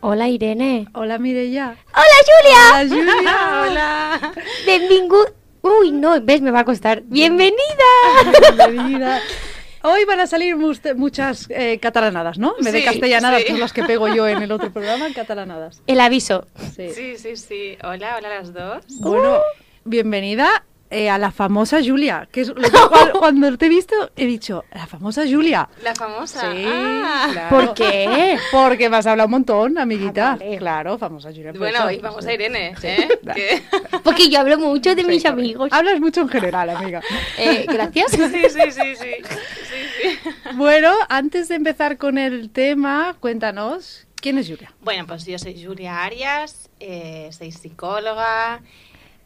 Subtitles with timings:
[0.00, 0.86] Hola, Irene.
[0.94, 1.76] Hola, Mireia.
[1.92, 2.58] Hola, Julia.
[2.70, 3.62] Hola, Julia.
[3.66, 4.32] Hola.
[4.64, 5.30] Benvingut.
[5.60, 7.02] Uy, no, ves, me va a costar.
[7.02, 7.56] Bienvenida.
[8.56, 9.20] Bienvenida.
[9.82, 12.54] Hoy van a salir muchas eh, catalanadas, ¿no?
[12.58, 13.46] En vez de castellanadas, sí.
[13.46, 15.82] que son las que pego yo en el otro programa, catalanadas.
[15.88, 16.46] El aviso.
[16.76, 16.90] Sí.
[16.90, 17.78] Sí, sí, sí.
[17.82, 18.84] Hola, hola a las dos.
[19.00, 19.40] Bueno,
[19.84, 22.54] bienvenida eh, a la famosa Julia, que es lo
[22.90, 25.68] cual- cuando te he visto he dicho, la famosa Julia.
[25.82, 26.40] La famosa.
[26.52, 27.28] Sí, Ah.
[27.32, 27.56] claro.
[27.56, 28.38] ¿Por qué?
[28.52, 30.32] Porque me has hablado un montón, amiguita.
[30.32, 30.58] Ah, vale.
[30.58, 31.50] Claro, famosa Julia.
[31.52, 31.90] por Bueno, eso.
[31.90, 32.30] y vamos Sí.
[32.30, 32.74] a Irene.
[32.82, 33.08] ¿eh?
[34.04, 35.68] Porque yo hablo mucho de mis amigos.
[35.72, 37.00] Hablas mucho en general, amiga.
[37.38, 38.12] Eh, gracias.
[38.12, 38.96] Sí, sí, sí, sí.
[38.96, 40.18] sí, sí.
[40.54, 44.72] Bueno, antes de empezar con el tema, cuéntanos, ¿quién es Julia?
[44.80, 48.60] Bueno, pues yo soy Julia Arias, eh, soy psicóloga.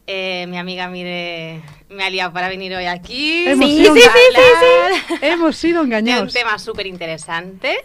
[0.06, 3.44] Eh, mi amiga Mire me ha liado para venir hoy aquí.
[3.46, 6.32] Hemos Sí, sido sí, sí, Hemos sido de un engañados.
[6.32, 7.78] tema súper interesante.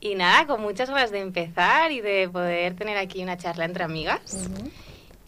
[0.00, 3.84] Y nada, con muchas ganas de empezar y de poder tener aquí una charla entre
[3.84, 4.48] amigas.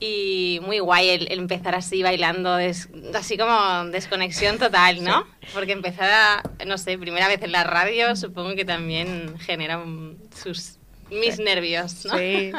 [0.00, 5.24] Y muy guay el, el empezar así bailando, des- así como desconexión total, ¿no?
[5.54, 10.18] Porque empezar, a, no sé, primera vez en la radio, supongo que también genera un-
[10.34, 10.78] sus,
[11.12, 12.18] mis nervios, ¿no?
[12.18, 12.52] Sí,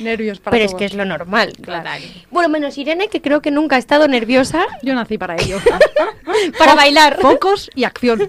[0.00, 0.78] nervios para Pero es todos.
[0.78, 1.52] que es lo normal.
[1.52, 2.02] Total.
[2.30, 5.58] Bueno, menos Irene, que creo que nunca ha estado nerviosa Yo nací para ello.
[6.58, 7.18] para bailar.
[7.20, 8.26] Focos y acción.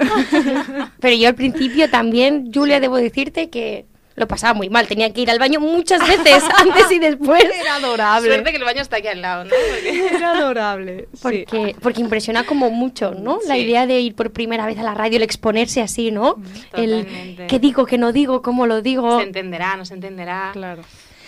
[0.99, 3.85] Pero yo al principio también, Julia, debo decirte que
[4.21, 4.87] lo pasaba muy mal.
[4.87, 7.43] Tenía que ir al baño muchas veces, antes y después.
[7.61, 8.29] Era adorable.
[8.29, 9.49] Suerte que el baño está aquí al lado, ¿no?
[9.49, 11.07] Porque- Era adorable.
[11.13, 11.19] Sí.
[11.21, 13.39] Porque, porque impresiona como mucho, ¿no?
[13.47, 16.35] La idea de ir por primera vez a la radio, el exponerse así, ¿no?
[16.73, 17.05] El
[17.49, 19.17] qué digo, qué no digo, cómo lo digo.
[19.19, 20.51] Se entenderá, no se entenderá.
[20.53, 20.83] Claro.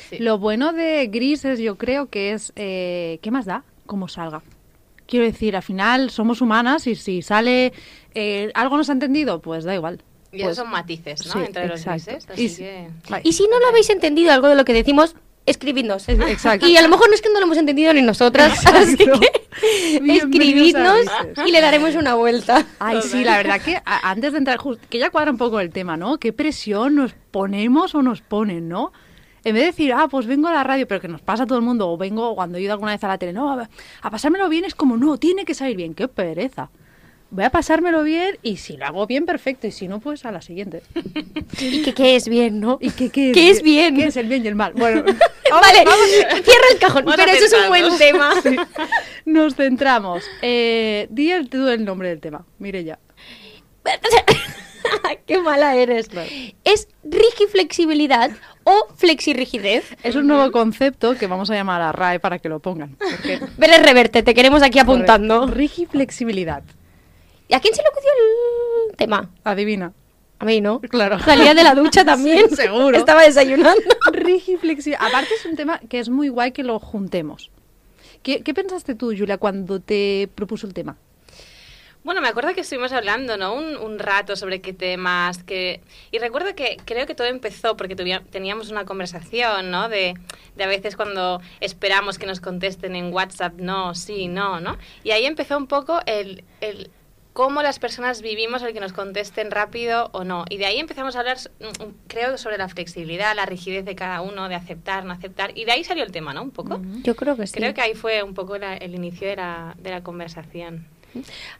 [0.09, 0.19] Sí.
[0.19, 2.53] Lo bueno de Grises, yo creo que es.
[2.55, 3.63] eh, ¿Qué más da?
[3.87, 4.41] Cómo salga.
[5.07, 7.73] Quiero decir, al final somos humanas y si sale
[8.15, 10.01] eh, algo no se ha entendido, pues da igual.
[10.33, 11.33] Y esos Pues- son matices, ¿no?
[11.33, 12.11] sí, Entre los exacto.
[12.11, 12.27] grises.
[12.29, 12.89] Y Así si- que...
[13.09, 13.21] Vale.
[13.25, 16.09] Y si no lo habéis entendido algo de lo que decimos, escribidnos.
[16.09, 16.67] Es- exacto.
[16.67, 19.11] Y a lo mejor no es que no lo hemos entendido ni nosotras, así que
[20.01, 20.99] escribidnos
[21.45, 22.65] y le daremos una vuelta.
[22.79, 25.59] Ay, sí, la verdad que a- antes de entrar, just- que ya cuadra un poco
[25.59, 26.17] el tema, ¿no?
[26.17, 28.91] ¿Qué presión nos ponemos o nos ponen, ¿no?
[29.45, 31.45] En vez de decir, ah, pues vengo a la radio, pero que nos pasa a
[31.45, 33.69] todo el mundo, o vengo cuando he ido alguna vez a la tele, no, a,
[34.01, 36.69] a pasármelo bien es como, no, tiene que salir bien, qué pereza.
[37.33, 40.31] Voy a pasármelo bien y si lo hago bien, perfecto, y si no, pues a
[40.31, 40.83] la siguiente.
[41.59, 42.77] Y que qué es bien, ¿no?
[42.79, 43.95] ¿Y qué, qué es, ¿Qué es bien?
[43.95, 44.73] ¿Qué es el bien y el mal?
[44.73, 45.03] Bueno,
[45.51, 45.83] vale,
[46.43, 48.33] cierra el cajón, pero eso es un buen tema.
[49.25, 50.23] nos centramos.
[50.43, 52.99] Eh, di el, tú el nombre del tema, mire ya.
[55.25, 56.09] Qué mala eres.
[56.09, 56.29] Claro.
[56.63, 58.29] ¿Es rigiflexibilidad
[58.63, 59.95] o flexirrigidez?
[60.03, 62.95] Es un nuevo concepto que vamos a llamar a RAE para que lo pongan.
[62.97, 65.47] Porque Vélez Reverte, te queremos aquí apuntando.
[65.47, 66.63] Rigiflexibilidad.
[67.47, 68.09] ¿Y a quién se le ocurrió
[68.89, 69.29] el tema?
[69.43, 69.93] Adivina.
[70.39, 70.81] A mí, ¿no?
[70.81, 71.19] Claro.
[71.19, 72.49] Salía de la ducha también.
[72.49, 72.97] Sí, seguro.
[72.97, 73.81] Estaba desayunando.
[74.11, 75.05] Rigiflexibilidad.
[75.05, 77.49] Aparte es un tema que es muy guay que lo juntemos.
[78.23, 80.97] ¿Qué, qué pensaste tú, Julia, cuando te propuso el tema?
[82.03, 83.53] Bueno, me acuerdo que estuvimos hablando, ¿no?
[83.53, 85.79] Un, un rato sobre qué temas, que...
[86.11, 89.87] Y recuerdo que creo que todo empezó porque tuvia- teníamos una conversación, ¿no?
[89.87, 90.13] De,
[90.57, 94.77] de a veces cuando esperamos que nos contesten en WhatsApp, no, sí, no, ¿no?
[95.05, 96.43] Y ahí empezó un poco el...
[96.59, 96.89] el
[97.33, 100.45] cómo las personas vivimos el que nos contesten rápido o no.
[100.49, 103.95] Y de ahí empezamos a hablar, mm, mm, creo, sobre la flexibilidad, la rigidez de
[103.95, 105.51] cada uno, de aceptar, no aceptar.
[105.57, 106.43] Y de ahí salió el tema, ¿no?
[106.43, 106.79] Un poco.
[107.03, 107.53] Yo creo que sí.
[107.55, 110.85] Creo que ahí fue un poco la- el inicio de la, de la conversación.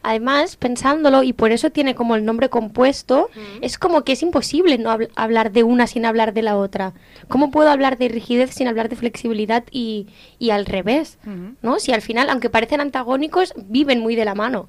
[0.02, 3.30] Además, pensándolo, y por eso tiene como el nombre compuesto,
[3.60, 6.92] es como que es imposible no habl- hablar de una sin hablar de la otra.
[7.28, 10.08] ¿Cómo puedo hablar de rigidez sin hablar de flexibilidad y,
[10.40, 11.18] y al revés?
[11.62, 11.78] ¿No?
[11.78, 14.68] Si al final, aunque parecen antagónicos, viven muy de la mano.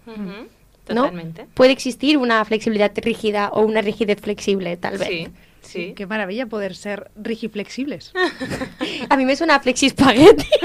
[0.86, 1.48] Totalmente.
[1.54, 5.08] Puede existir una flexibilidad rígida o una rigidez flexible, tal vez.
[5.08, 5.28] Sí,
[5.62, 5.94] sí.
[5.96, 8.14] Qué maravilla poder ser rigiflexibles.
[9.10, 10.46] A mí me suena a flexispagueti.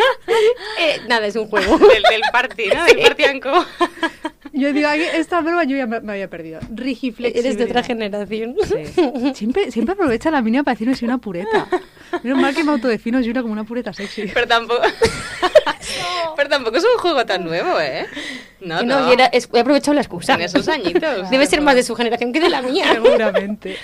[0.80, 1.76] Eh, nada, es un juego.
[1.78, 2.84] del, del party, ¿no?
[2.84, 3.64] Del party and co.
[4.52, 6.60] Yo digo, "Ay, esta broma yo ya me, me había perdido.
[6.74, 7.44] Rigiflexibilidad.
[7.44, 8.56] Eres de otra generación.
[8.64, 9.32] Sí.
[9.34, 11.68] Siempre, siempre aprovecha la mía para decirme si soy una pureta.
[12.22, 14.26] Menos mal que me autodefino Julia como una pureta sexy.
[14.32, 14.82] Pero tampoco...
[16.36, 18.06] Pero tampoco es un juego tan nuevo, ¿eh?
[18.60, 19.10] No, no, no.
[19.10, 20.34] y era- es- he aprovechado la excusa.
[20.36, 21.28] Tiene sus añitos.
[21.30, 22.92] Debe ser más de su generación que de la mía.
[22.92, 23.76] Seguramente.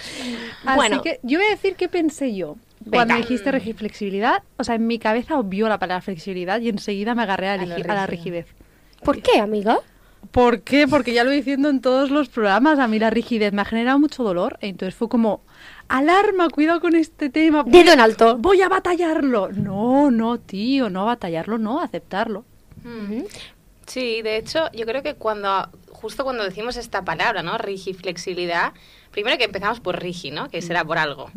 [0.65, 1.03] Así Bueno.
[1.03, 2.57] que yo voy a decir qué pensé yo.
[2.91, 3.27] Cuando Venga.
[3.27, 7.49] dijiste rigiflexibilidad, o sea, en mi cabeza obvió la palabra flexibilidad y enseguida me agarré
[7.49, 8.47] a, A ligi- a la rigidez.
[9.03, 9.79] ¿Por qué, amiga?
[10.31, 10.87] ¿Por qué?
[10.87, 13.65] Porque ya lo voy diciendo en todos los programas, a mí la rigidez me ha
[13.65, 14.59] generado mucho dolor.
[14.61, 15.41] Entonces fue como,
[15.89, 17.63] alarma, cuidado con este tema.
[17.63, 18.39] voy Dedo en alto.
[18.39, 19.51] Voy a batallarlo.
[19.53, 22.45] No, no, tío, no batallarlo, no, aceptarlo.
[22.85, 23.23] Mm.
[23.87, 25.69] Sí, de hecho, yo creo que cuando
[26.07, 27.59] justo cuando decimos esta palabra, ¿no?
[27.59, 28.73] Rigiflexibilidad,
[29.11, 30.49] primero que empezamos por rigi, ¿no?
[30.49, 31.33] Que será por algo.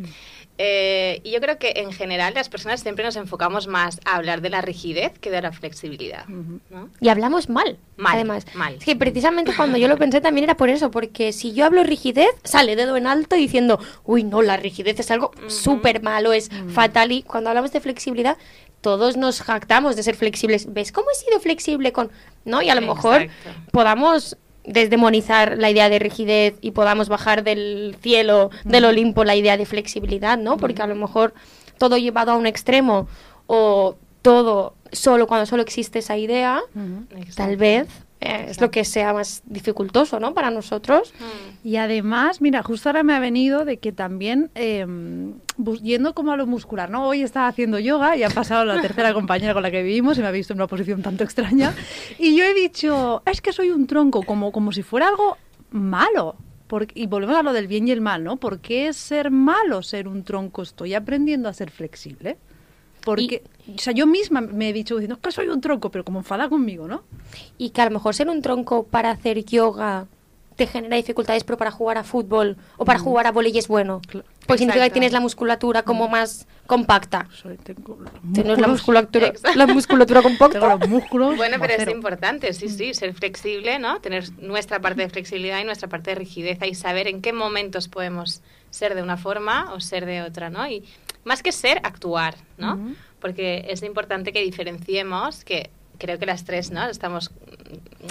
[0.60, 4.42] Eh, y yo creo que en general las personas siempre nos enfocamos más a hablar
[4.42, 6.28] de la rigidez que de la flexibilidad.
[6.28, 6.90] ¿no?
[7.02, 8.46] Y hablamos mal, Mal, además.
[8.54, 8.76] mal.
[8.76, 11.84] Es que precisamente cuando yo lo pensé también era por eso, porque si yo hablo
[11.84, 16.52] rigidez, sale dedo en alto diciendo, uy, no, la rigidez es algo súper malo, es
[16.68, 17.12] fatal.
[17.12, 18.38] Y cuando hablamos de flexibilidad,
[18.82, 20.72] todos nos jactamos de ser flexibles.
[20.72, 22.12] ¿Ves cómo he sido flexible con...?
[22.46, 22.62] ¿No?
[22.62, 23.62] Y a lo mejor Exacto.
[23.72, 24.38] podamos
[24.70, 29.66] desdemonizar la idea de rigidez y podamos bajar del cielo, del Olimpo, la idea de
[29.66, 30.58] flexibilidad, ¿no?
[30.58, 31.34] Porque a lo mejor
[31.78, 33.08] todo llevado a un extremo
[33.48, 36.62] o todo solo cuando solo existe esa idea,
[37.36, 37.88] tal vez
[38.22, 40.34] eh, es lo que sea más dificultoso, ¿no?
[40.34, 41.14] Para nosotros.
[41.20, 41.68] Mm.
[41.68, 44.86] Y además, mira, justo ahora me ha venido de que también, eh,
[45.82, 47.08] yendo como a lo muscular, ¿no?
[47.08, 50.22] Hoy estaba haciendo yoga y ha pasado la tercera compañera con la que vivimos y
[50.22, 51.74] me ha visto en una posición tanto extraña.
[52.18, 55.38] Y yo he dicho, es que soy un tronco, como, como si fuera algo
[55.72, 56.36] malo.
[56.68, 58.38] Porque, y volvemos a lo del bien y el mal, ¿no?
[58.38, 60.62] ¿Por qué es ser malo ser un tronco?
[60.62, 62.38] Estoy aprendiendo a ser flexible.
[63.04, 63.44] Porque,
[63.76, 66.20] o sea, yo misma me he dicho diciendo, es que soy un tronco, pero como
[66.20, 67.04] enfada conmigo, ¿no?
[67.58, 70.08] Y que a lo mejor ser un tronco para hacer yoga
[70.56, 74.02] te genera dificultades, pero para jugar a fútbol o para jugar a volei es bueno.
[74.06, 74.26] Claro.
[74.46, 74.94] Pues significa que Exacto.
[74.94, 77.30] tienes la musculatura como más compacta.
[77.32, 79.58] Soy- tengo los Tienes la musculatura, Exacto.
[79.58, 80.60] la musculatura compacta.
[80.60, 81.38] Tengo los músculos.
[81.38, 84.02] Bueno, pero es importante, sí, sí, ser flexible, ¿no?
[84.02, 87.88] Tener nuestra parte de flexibilidad y nuestra parte de rigidez y saber en qué momentos
[87.88, 90.68] podemos ser de una forma o ser de otra, ¿no?
[90.68, 90.84] Y
[91.24, 92.96] más que ser, actuar, ¿no?
[93.20, 96.88] Porque es importante que diferenciemos, que creo que las tres, ¿no?
[96.88, 97.32] Estamos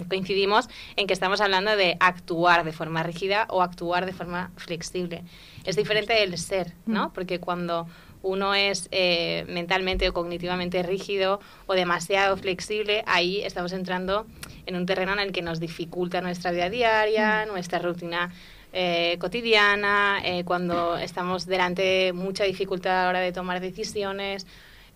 [0.08, 5.24] coincidimos en que estamos hablando de actuar de forma rígida o actuar de forma flexible.
[5.64, 7.12] Es diferente del ser, ¿no?
[7.12, 7.86] Porque cuando
[8.22, 14.26] uno es eh, mentalmente o cognitivamente rígido o demasiado flexible, ahí estamos entrando
[14.66, 18.32] en un terreno en el que nos dificulta nuestra vida diaria, nuestra rutina
[18.72, 24.46] eh, cotidiana, eh, cuando estamos delante de mucha dificultad a la hora de tomar decisiones.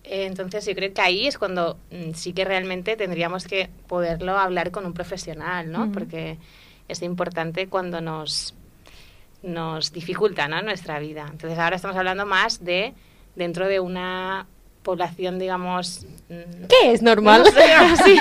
[0.03, 4.37] Eh, entonces yo creo que ahí es cuando mm, sí que realmente tendríamos que poderlo
[4.37, 5.91] hablar con un profesional, ¿no?
[5.91, 6.37] Porque
[6.87, 8.53] es importante cuando nos,
[9.41, 10.61] nos dificulta ¿no?
[10.61, 11.27] nuestra vida.
[11.31, 12.93] Entonces ahora estamos hablando más de
[13.35, 14.45] dentro de una
[14.83, 16.05] población, digamos...
[16.29, 17.43] mm, ¿Qué es normal?
[17.43, 18.19] no sé, sí.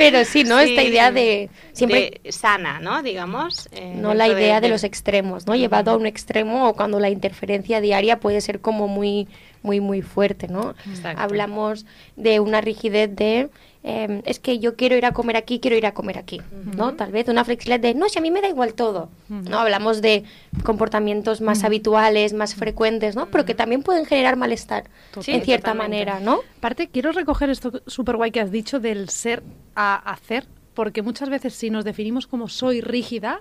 [0.00, 0.58] Pero sí, ¿no?
[0.58, 3.02] Esta idea de siempre de sana, ¿no?
[3.02, 3.68] Digamos.
[3.72, 5.54] eh, no la idea de, los extremos, ¿no?
[5.54, 9.28] Llevado a un extremo o cuando la interferencia diaria puede ser como muy,
[9.62, 10.74] muy, muy fuerte, ¿no?
[10.88, 11.20] Exacto.
[11.22, 11.86] Hablamos
[12.16, 13.50] de una rigidez de
[13.82, 16.40] eh, es que yo quiero ir a comer aquí, quiero ir a comer aquí,
[16.76, 16.94] ¿no?
[16.94, 19.08] Tal vez una flexibilidad de no, si a mí me da igual todo.
[19.28, 19.58] ¿no?
[19.58, 20.24] Hablamos de
[20.64, 23.26] comportamientos más habituales, más frecuentes, ¿no?
[23.26, 24.84] Pero que también pueden generar malestar
[25.20, 25.96] Sí, en cierta totalmente.
[26.04, 26.40] manera, ¿no?
[26.58, 29.42] Aparte, quiero recoger esto súper guay que has dicho del ser
[29.74, 33.40] a hacer, porque muchas veces si nos definimos como soy rígida,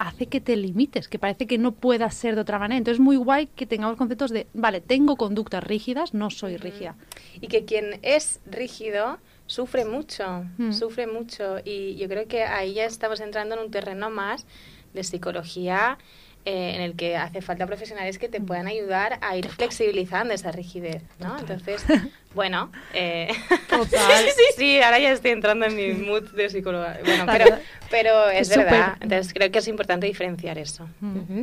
[0.00, 2.78] hace que te limites, que parece que no puedas ser de otra manera.
[2.78, 6.96] Entonces es muy guay que tengamos conceptos de, vale, tengo conductas rígidas, no soy rígida.
[7.40, 10.72] Y que quien es rígido sufre mucho, Mm.
[10.72, 11.58] sufre mucho.
[11.64, 14.46] Y yo creo que ahí ya estamos entrando en un terreno más
[14.94, 15.98] de psicología
[16.46, 20.50] eh, en el que hace falta profesionales que te puedan ayudar a ir flexibilizando esa
[20.50, 21.38] rigidez, ¿no?
[21.38, 21.84] Entonces,
[22.34, 23.28] bueno, eh,
[23.68, 23.88] Total.
[23.88, 26.98] sí, sí, sí, sí, ahora ya estoy entrando en mi mood de psicóloga.
[27.04, 27.58] Bueno, pero,
[27.90, 28.64] pero es Súper.
[28.64, 28.96] verdad.
[29.00, 30.88] Entonces creo que es importante diferenciar eso.
[31.00, 31.42] Mm.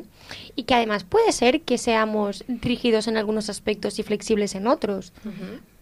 [0.56, 5.14] Y que además puede ser que seamos rígidos en algunos aspectos y flexibles en otros.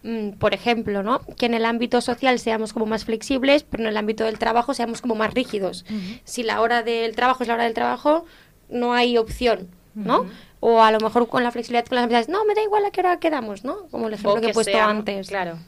[0.02, 1.20] Mm, Por ejemplo, ¿no?
[1.36, 4.74] Que en el ámbito social seamos como más flexibles, pero en el ámbito del trabajo
[4.74, 5.84] seamos como más rígidos.
[6.24, 8.26] Si la hora del trabajo es la hora del trabajo,
[8.68, 10.26] no hay opción, ¿no?
[10.60, 12.90] O a lo mejor con la flexibilidad con las empresas, no, me da igual a
[12.90, 13.86] qué hora quedamos, ¿no?
[13.90, 15.28] Como el ejemplo que he puesto antes.
[15.28, 15.58] Claro.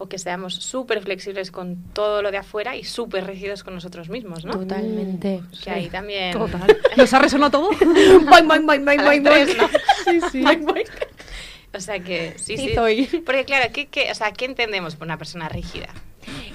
[0.00, 4.08] O que seamos súper flexibles con todo lo de afuera y súper rígidos con nosotros
[4.08, 4.52] mismos, ¿no?
[4.52, 5.42] Totalmente.
[5.62, 6.32] Que ahí también.
[6.32, 6.78] Total.
[6.96, 7.70] ¿Nos ha resonado todo?
[7.80, 9.56] Boing, boing, boing, boing, boing, tres.
[9.58, 9.68] ¿no?
[10.04, 10.42] sí, sí.
[10.42, 10.86] Boing, boing.
[11.74, 12.74] O sea que sí, Sí, sí.
[12.74, 13.06] soy.
[13.26, 15.88] Porque claro, ¿qué, qué, o sea, ¿qué entendemos por una persona rígida?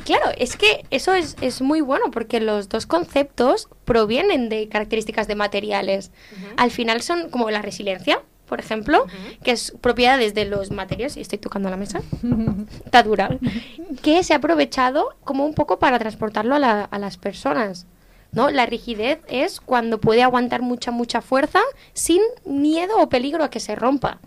[0.05, 5.27] Claro, es que eso es, es muy bueno porque los dos conceptos provienen de características
[5.27, 6.12] de materiales.
[6.57, 9.05] Al final son como la resiliencia, por ejemplo,
[9.43, 12.01] que es propiedades de los materiales, y estoy tocando la mesa,
[12.86, 13.38] está dura,
[14.01, 17.86] que se ha aprovechado como un poco para transportarlo a, la- a las personas.
[18.33, 18.50] ¿no?
[18.50, 21.60] La rigidez es cuando puede aguantar mucha, mucha fuerza
[21.93, 24.19] sin miedo o peligro a que se rompa.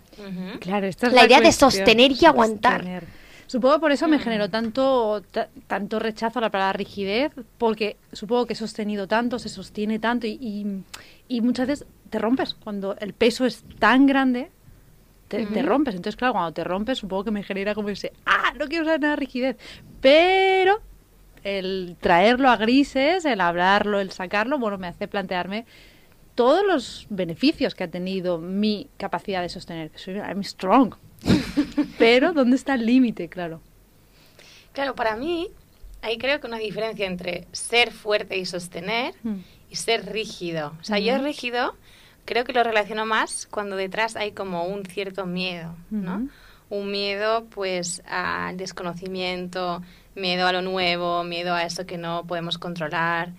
[0.61, 2.77] Claro, esta es La idea de sostener y aguantar.
[2.77, 3.03] sostener.
[3.47, 4.21] Supongo que por eso me Mm.
[4.21, 9.39] generó tanto, ta- tanto rechazo a la palabra rigidez, porque supongo que he sostenido tanto,
[9.39, 10.83] se sostiene tanto y, y-
[11.29, 12.53] y muchas veces te rompes.
[12.55, 14.51] Cuando el peso es tan grande,
[15.29, 15.95] te, rompes.
[15.95, 18.99] Entonces, claro, cuando te rompes, supongo que me genera como ese, ah, no quiero usar
[18.99, 19.57] nada de rigidez.
[20.01, 20.79] Pero
[21.43, 25.65] el traerlo a grises, el hablarlo, el sacarlo, bueno, me hace plantearme
[26.35, 29.89] todos los beneficios que ha tenido mi capacidad de sostener.
[29.89, 30.95] que Soy, I'm strong.
[31.97, 33.27] Pero, ¿dónde está el límite?
[33.27, 33.61] Claro.
[34.73, 35.47] Claro, para mí,
[36.01, 39.37] ahí creo que una diferencia entre ser fuerte y sostener Mm.
[39.71, 40.73] y ser rígido.
[40.79, 41.23] O sea, yo Ujú.
[41.25, 41.75] rígido
[42.25, 46.27] creo que lo relaciono más cuando detrás hay como un cierto miedo, ¿no?
[46.69, 49.81] Un miedo, pues, al desconocimiento,
[50.15, 53.31] miedo a lo nuevo, miedo a eso que no podemos controlar.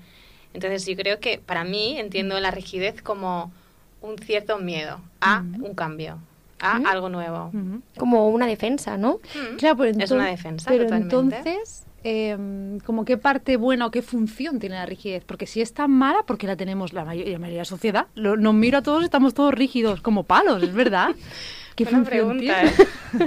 [0.55, 3.53] Entonces, yo creo que para mí entiendo la rigidez como
[4.01, 6.19] un cierto miedo a un cambio,
[6.61, 7.51] a algo nuevo.
[7.97, 9.19] Como una defensa, ¿no?
[9.59, 11.17] Claro, pero es una defensa, Pero totalmente.
[11.17, 15.25] entonces, em, como qué parte buena o qué función tiene la rigidez?
[15.25, 17.65] Porque si es tan mala, ¿por qué la tenemos la, mayo- la mayoría de la
[17.65, 18.07] sociedad?
[18.15, 21.11] Lo- nos miro a todos, estamos todos rígidos, como palos, es verdad.
[21.77, 23.27] ¿Qué Buena función pregunta, tiene?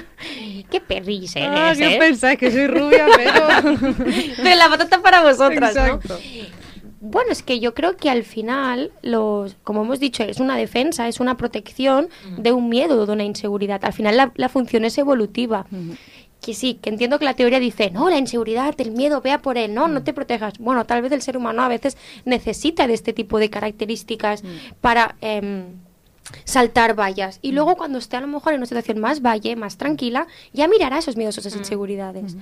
[0.60, 0.66] ¿eh?
[0.70, 2.00] Qué perris Ah, eres, ¿Qué ¿eh?
[2.00, 2.38] pensáis?
[2.38, 3.80] Que soy rubia, pero...
[4.44, 6.00] Pero la patata para vosotras, ¿no?
[7.04, 11.08] Bueno, es que yo creo que al final, los, como hemos dicho, es una defensa,
[11.08, 13.84] es una protección de un miedo, de una inseguridad.
[13.84, 15.66] Al final la, la función es evolutiva.
[16.42, 19.58] Que sí, que entiendo que la teoría dice, no, la inseguridad, el miedo, vea por
[19.58, 20.60] él, no, no te protejas.
[20.60, 24.44] Bueno, tal vez el ser humano a veces necesita de este tipo de características
[24.80, 25.66] para em,
[26.44, 27.40] saltar vallas.
[27.42, 30.68] Y luego cuando esté a lo mejor en una situación más valle, más tranquila, ya
[30.68, 32.36] mirará esos miedos, esas inseguridades.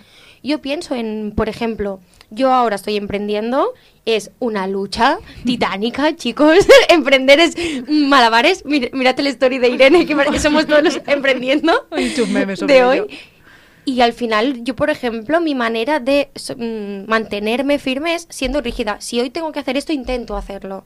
[0.43, 3.73] Yo pienso en, por ejemplo, yo ahora estoy emprendiendo,
[4.05, 6.65] es una lucha titánica, chicos.
[6.89, 7.55] Emprender es
[7.89, 8.63] malabares.
[8.65, 11.87] Mir- Mirad el story de Irene, que parece que somos todos los emprendiendo
[12.67, 13.19] de hoy.
[13.89, 19.01] Y al final, yo, por ejemplo, mi manera de mm, mantenerme firme es siendo rígida.
[19.01, 20.83] Si hoy tengo que hacer esto, intento hacerlo.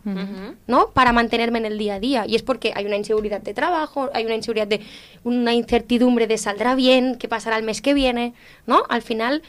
[0.67, 0.91] ¿no?
[0.91, 2.25] Para mantenerme en el día a día.
[2.25, 4.79] Y es porque hay una inseguridad de trabajo, hay una inseguridad de
[5.25, 8.35] una incertidumbre de saldrá bien, qué pasará el mes que viene,
[8.67, 8.83] ¿no?
[8.87, 9.43] Al final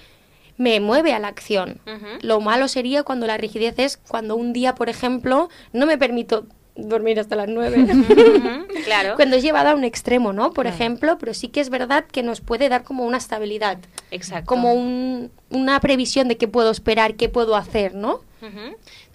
[0.56, 1.80] me mueve a la acción.
[2.22, 6.46] Lo malo sería cuando la rigidez es cuando un día, por ejemplo, no me permito
[6.76, 7.78] dormir hasta las nueve.
[7.82, 9.14] Ujú, claro.
[9.16, 10.52] Cuando es llevada a un extremo, ¿no?
[10.52, 13.78] Por ejemplo, pero sí que es verdad que nos puede dar como una estabilidad,
[14.10, 14.46] Exacto.
[14.46, 18.14] como un- una previsión de qué puedo esperar, qué puedo hacer, ¿no?
[18.42, 18.50] Ujú,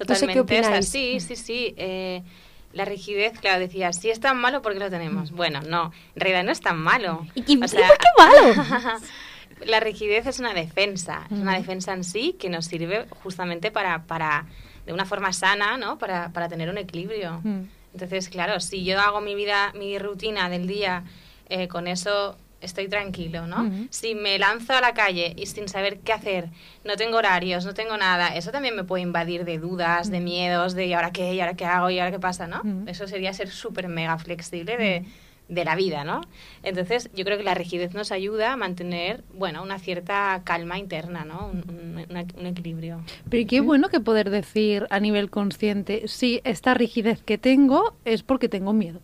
[0.07, 0.83] No sé qué Totalmente.
[0.83, 1.73] sí, sí, sí.
[1.77, 2.23] eh,
[2.71, 5.31] la rigidez, claro, decía, si es tan malo, ¿por qué lo tenemos?
[5.31, 7.25] Bueno, no, en realidad no es tan malo.
[7.33, 8.99] ¿Y, O ¿y sea, por qué malo?
[9.65, 14.03] la rigidez es una defensa, es una defensa en sí que nos sirve justamente para,
[14.03, 14.45] para
[14.85, 15.97] de una forma sana, ¿no?
[15.97, 17.41] Para, para tener un equilibrio.
[17.43, 17.63] Mm.
[17.93, 21.03] Entonces, claro, si yo hago mi vida, mi rutina del día,
[21.49, 23.63] eh, con eso estoy tranquilo, ¿no?
[23.63, 23.87] Ujú.
[23.89, 26.49] Si me lanzo a la calle y sin saber qué hacer,
[26.83, 30.73] no tengo horarios, no tengo nada, eso también me puede invadir de dudas, de miedos,
[30.73, 31.33] de ¿y ahora qué?
[31.33, 31.89] ¿y ahora qué hago?
[31.89, 32.47] ¿y ahora qué pasa?
[32.47, 32.59] ¿no?
[32.59, 32.83] Ujú.
[32.87, 35.05] Eso sería ser súper mega flexible de,
[35.49, 36.21] de la vida, ¿no?
[36.63, 41.25] Entonces, yo creo que la rigidez nos ayuda a mantener, bueno, una cierta calma interna,
[41.25, 41.47] ¿no?
[41.47, 43.01] Un, un- una- un equilibrio.
[43.29, 48.23] Pero qué bueno que poder decir a nivel consciente, sí, esta rigidez que tengo es
[48.23, 49.01] porque tengo miedo.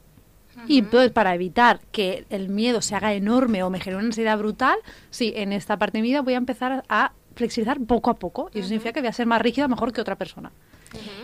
[0.68, 4.38] Y entonces, para evitar que el miedo se haga enorme o me genere una ansiedad
[4.38, 4.78] brutal,
[5.10, 8.50] sí, en esta parte de mi vida voy a empezar a flexibilizar poco a poco.
[8.54, 10.52] Y eso significa que voy a ser más rígida mejor que otra persona.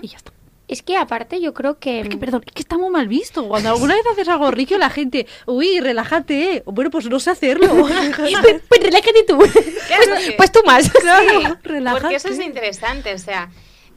[0.01, 0.31] Y ya está.
[0.71, 1.99] Es que aparte yo creo que...
[1.99, 3.45] Es que, perdón, es que está muy mal visto.
[3.45, 6.63] Cuando alguna vez haces algo rígido, la gente, uy, relájate.
[6.65, 7.67] Bueno, pues no sé hacerlo.
[8.17, 9.37] pues, pues relájate tú.
[9.37, 9.51] Pues,
[10.37, 10.89] pues tú más.
[10.89, 12.43] Claro, Porque eso es relájate.
[12.45, 13.49] interesante, o sea,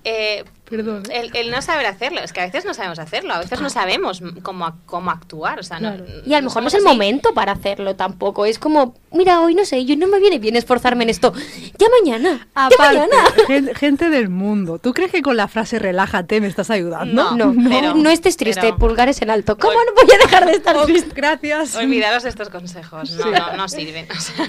[0.02, 1.02] eh, Perdón.
[1.11, 3.68] el, el no saber hacerlo, es que a veces no sabemos hacerlo, a veces no
[3.68, 6.06] sabemos m- cómo, ac- cómo actuar, o sea, no- Claro.
[6.25, 6.88] Y a lo mejor no es el así.
[6.88, 8.47] momento para hacerlo tampoco.
[8.47, 11.33] Es como, mira, hoy no sé, yo no me viene bien esforzarme en esto.
[11.78, 12.49] Ya mañana.
[12.56, 13.16] ya Aparte, mañana.
[13.47, 17.12] gen- gente del mundo, ¿tú crees que con la frase relájate me estás ayudando?
[17.35, 19.59] No, No, no, pero- no estés triste, pero- pulgares en alto.
[19.59, 21.11] ¿Cómo no voy a dejar de estar Oh, triste?
[21.14, 21.76] gracias.
[21.76, 23.30] Olvidaros de estos consejos, no, Sí.
[23.30, 24.49] no, no sirven, o sea,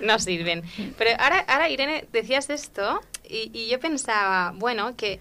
[0.00, 0.62] no sirven.
[0.96, 5.20] Pero ahora, ahora Irene, decías esto y, y yo pensaba, bueno, que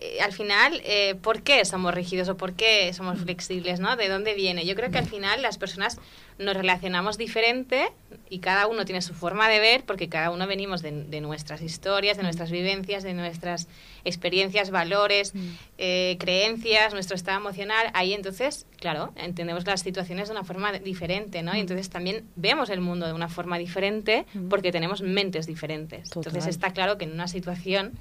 [0.00, 3.80] eh, al final, eh, ¿por qué somos rígidos o por qué somos flexibles?
[3.80, 3.96] ¿no?
[3.96, 4.64] ¿De dónde viene?
[4.64, 5.98] Yo creo que al final las personas
[6.38, 7.88] nos relacionamos diferente
[8.28, 11.62] y cada uno tiene su forma de ver porque cada uno venimos de, de nuestras
[11.62, 13.68] historias, de nuestras vivencias, de nuestras
[14.04, 15.32] experiencias, valores,
[15.78, 17.90] eh, creencias, nuestro estado emocional.
[17.94, 21.54] Ahí entonces, claro, entendemos las situaciones de una forma diferente, ¿no?
[21.56, 26.10] Y entonces también vemos el mundo de una forma diferente porque tenemos mentes diferentes.
[26.14, 27.92] Entonces está claro que en una situación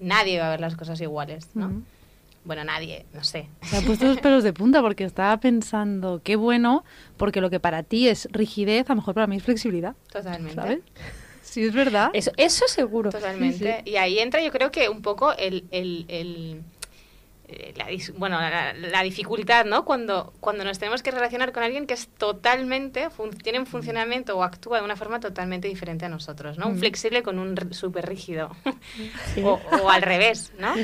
[0.00, 1.82] nadie va a ver las cosas iguales, ¿no?
[2.44, 3.48] Bueno, nadie, no sé.
[3.72, 6.84] Me ha puesto los pelos de punta porque estaba pensando, qué bueno,
[7.16, 10.54] porque lo que para ti es rigidez, a lo mejor para mí es flexibilidad, Totalmente.
[10.54, 10.80] ¿sabes?
[11.40, 12.10] Sí, es verdad.
[12.14, 13.10] Eso, eso seguro.
[13.10, 13.82] Totalmente.
[13.84, 16.62] Y ahí entra yo creo que un poco el, el, el,
[17.76, 19.84] la, dis- bueno, la, la dificultad, ¿no?
[19.84, 24.36] Cuando, cuando nos tenemos que relacionar con alguien que es totalmente, fun- tiene un funcionamiento
[24.36, 26.68] o actúa de una forma totalmente diferente a nosotros, ¿no?
[26.68, 28.50] Un flexible con un súper rígido.
[29.44, 30.74] o, o al revés, ¿no?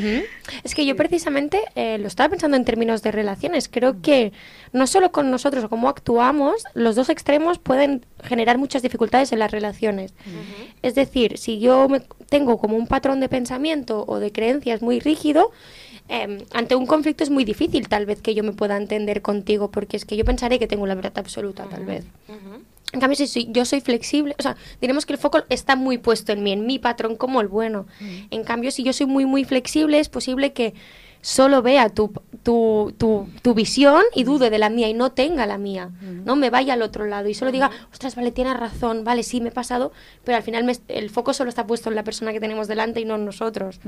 [0.63, 3.69] Es que yo precisamente eh, lo estaba pensando en términos de relaciones.
[3.69, 4.33] Creo que
[4.73, 9.39] no solo con nosotros o cómo actuamos, los dos extremos pueden generar muchas dificultades en
[9.39, 10.13] las relaciones.
[10.83, 15.01] Es decir, si yo me- tengo como un patrón de pensamiento o de creencias muy
[15.01, 15.51] rígido,
[16.09, 19.71] em, ante un conflicto es muy difícil tal vez que yo me pueda entender contigo,
[19.71, 22.05] porque es que yo pensaré que tengo la verdad absoluta, tal vez.
[22.93, 25.99] En cambio, si soy- yo soy flexible, o sea, diremos que el foco está muy
[25.99, 27.87] puesto en mí, en mi patrón como el bueno.
[28.31, 30.75] En cambio, si yo soy muy, muy flexible, es posible que
[31.23, 32.11] solo vea tu,
[32.43, 35.91] tu, tu, tu visión y dude de la mía y no tenga la mía,
[36.25, 36.37] ¿no?
[36.37, 39.51] Me vaya al otro lado y solo diga, ostras, vale, tienes razón, vale, sí, me
[39.51, 39.93] he pasado,
[40.25, 43.01] pero al final me- el foco solo está puesto en la persona que tenemos delante
[43.01, 43.79] y no en nosotros.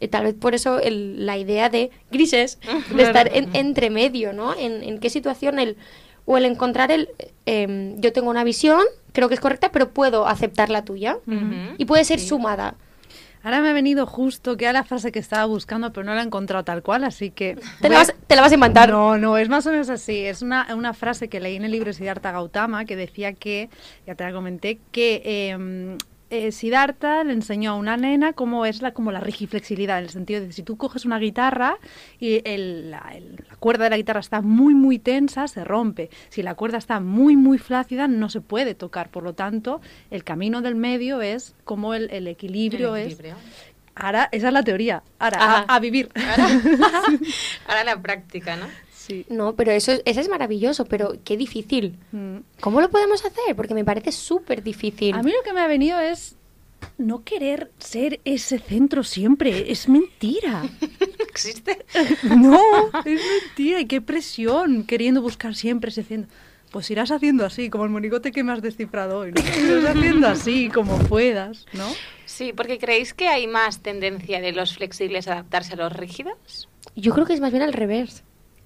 [0.00, 2.58] Y tal vez por eso el- la idea de grises,
[2.96, 4.54] de estar en- entre medio, ¿no?
[4.54, 5.76] En, en qué situación el...
[6.24, 7.08] O el encontrar el...
[7.46, 8.80] em, yo tengo una visión,
[9.12, 11.18] creo que es correcta, pero puedo aceptar la tuya.
[11.78, 12.74] Y puede ser sumada.
[13.44, 16.22] Ahora me ha venido justo que era la frase que estaba buscando, pero no la
[16.22, 17.58] he encontrado tal cual, así que...
[17.80, 18.90] Te la, a- vas, te la vas a inventar.
[18.90, 20.24] No, no, es más o menos así.
[20.24, 23.68] Es una, una frase que leí en el libro de Siddhartha Gautama que decía que,
[24.06, 25.96] ya te la comenté, que eh,
[26.32, 30.10] eh, Siddhartha le enseñó a una nena cómo es la, como la rigiflexibilidad, en el
[30.10, 31.76] sentido de que si tú coges una guitarra
[32.18, 36.10] y el- la, el- la cuerda de la guitarra está muy, muy tensa, se rompe.
[36.30, 39.10] Si la cuerda está muy, muy flácida, no se puede tocar.
[39.10, 43.18] Por lo tanto, el camino del medio es como el, el equilibrio, El es...
[43.94, 45.02] Ahora, esa es la teoría.
[45.18, 46.08] Ahora, a, a vivir.
[47.66, 48.66] Ahora la práctica, ¿no?
[48.94, 49.26] sí.
[49.28, 51.96] No, pero eso, es- eso es maravilloso, pero qué difícil.
[52.12, 52.36] Mm.
[52.60, 53.54] ¿Cómo lo podemos hacer?
[53.56, 55.14] Porque me parece súper difícil.
[55.14, 56.36] A mí lo que me ha venido es
[56.98, 59.70] no querer ser ese centro siempre.
[59.72, 60.62] Es mentira.
[61.28, 61.84] ¿Existe?
[62.36, 62.60] No,
[63.04, 63.80] es mentira.
[63.80, 66.30] Y qué presión queriendo buscar siempre ese centro.
[66.70, 69.32] Pues irás haciendo así, como el monigote que me has descifrado hoy.
[69.32, 69.40] ¿no?
[69.42, 71.86] Irás haciendo así, como puedas, ¿no?
[72.32, 76.66] Sí, porque creéis que hay más tendencia de los flexibles a adaptarse a los rígidos.
[76.96, 78.24] Yo creo que es más bien al revés.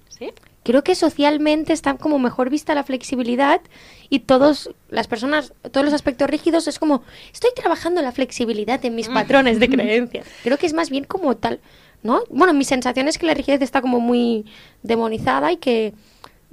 [0.09, 0.31] ¿Sí?
[0.63, 3.61] Creo que socialmente está como mejor vista la flexibilidad
[4.09, 8.95] y todos las personas, todos los aspectos rígidos es como estoy trabajando la flexibilidad en
[8.95, 10.29] mis patrones de creencias.
[10.45, 11.59] Creo que es más bien como tal,
[12.05, 12.23] ¿no?
[12.31, 14.45] Bueno, mi sensación es que la rigidez está como muy
[14.85, 15.93] demonizada y que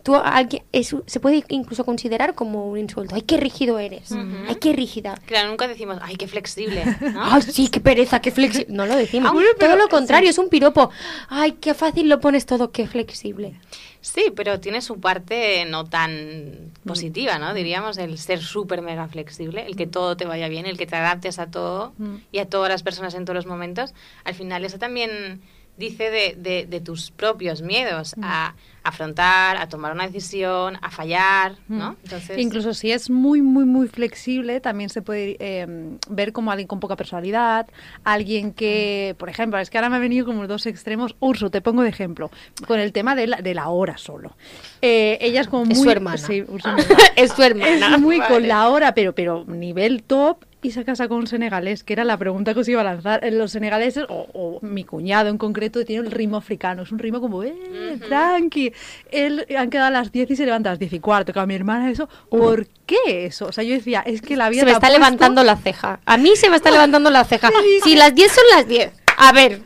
[0.03, 3.15] tú alguien es- se puede incluso considerar como un insulto.
[3.15, 4.11] Ay, qué rígido eres.
[4.11, 5.19] Ay, qué rígida.
[5.25, 7.23] Claro, nunca decimos, ay, qué flexible, ¿no?
[7.23, 8.67] Ay, sí, qué pereza, qué flexible.
[8.73, 9.29] No lo decimos.
[9.29, 10.89] Ah, bueno, pero- todo lo contrario, es un piropo.
[11.29, 13.59] Ay, qué fácil lo pones todo, qué flexible.
[14.01, 17.53] Sí, pero tiene su parte no tan positiva, ¿no?
[17.53, 20.97] Diríamos el ser súper mega flexible, el que todo te vaya bien, el que te
[20.97, 22.15] adaptes a todo Mm.
[22.33, 23.93] y a todas las personas en todos los momentos.
[24.25, 25.41] Al final eso también
[25.77, 28.53] dice de, de- de tus propios miedos a
[28.85, 31.95] afrontar, a tomar una decisión, a fallar, ¿no?
[32.03, 35.65] Entonces, Incluso si es muy, muy, muy flexible, también se puede eh,
[36.09, 37.65] ver como alguien con poca personalidad,
[38.03, 41.15] alguien que, por ejemplo, es que ahora me ha venido como dos extremos.
[41.21, 42.29] Urso, te pongo de ejemplo,
[42.67, 44.35] con el tema de la, de la hora solo.
[44.81, 45.73] Eh, ella es como muy...
[45.73, 46.17] Es su hermana.
[46.17, 46.69] Sí, Urso
[47.15, 47.95] es su hermana.
[47.95, 48.33] Es muy Vale.
[48.33, 50.43] con la hora, pero, pero nivel top.
[50.63, 53.23] Y se casa con un senegalés, que era la pregunta que os iba a lanzar.
[53.23, 56.83] Eh, Los senegaleses, o, o mi cuñado en concreto, tiene el ritmo africano.
[56.83, 58.71] Es un ritmo como, eh, tranqui.
[59.11, 61.33] Él han quedado a las 10 y se levanta a las 10 y cuarto.
[61.33, 62.07] Con mi hermana, eso.
[62.29, 63.47] ¿Por qué eso?
[63.47, 65.99] O sea, yo decía, es que la vida Se me está puesto- levantando la ceja.
[66.05, 67.49] A mí se me está levantando la ceja.
[67.83, 68.91] Si las 10 son las 10.
[69.17, 69.61] A ver,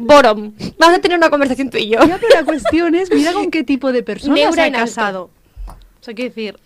[0.00, 1.98] Borom, vamos a tener una conversación tú y yo.
[2.06, 4.74] Ya, pero la cuestión es, mira con qué tipo de persona Neura se ha en
[4.74, 4.86] alto.
[4.86, 5.30] casado.
[5.68, 6.56] O sea, quiero decir,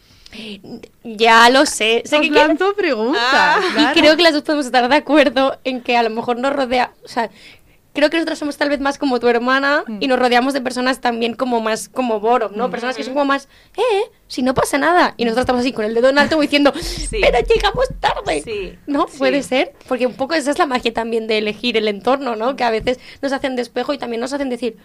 [1.03, 2.03] Ya lo sé.
[2.05, 2.31] sé que
[2.77, 3.23] preguntas.
[3.25, 3.61] Ah.
[3.93, 6.53] Y creo que las dos podemos estar de acuerdo en que a lo mejor nos
[6.53, 7.31] rodea, o sea,
[7.93, 9.99] creo que nosotros somos tal vez más como tu hermana Mm.
[10.01, 12.69] y nos rodeamos de personas también como más como Borom, ¿no?
[12.71, 15.15] Personas que son como más, eh, si no pasa nada.
[15.17, 18.43] Y nosotros estamos así con el dedo en alto diciendo, pero llegamos tarde.
[18.43, 19.07] Sí, ¿No?
[19.09, 19.19] sí.
[19.19, 22.57] Puede ser, porque un poco esa es la magia también de elegir el entorno, ¿no?
[22.57, 24.83] Que a veces nos hacen despejo y también nos hacen decir, "Uf,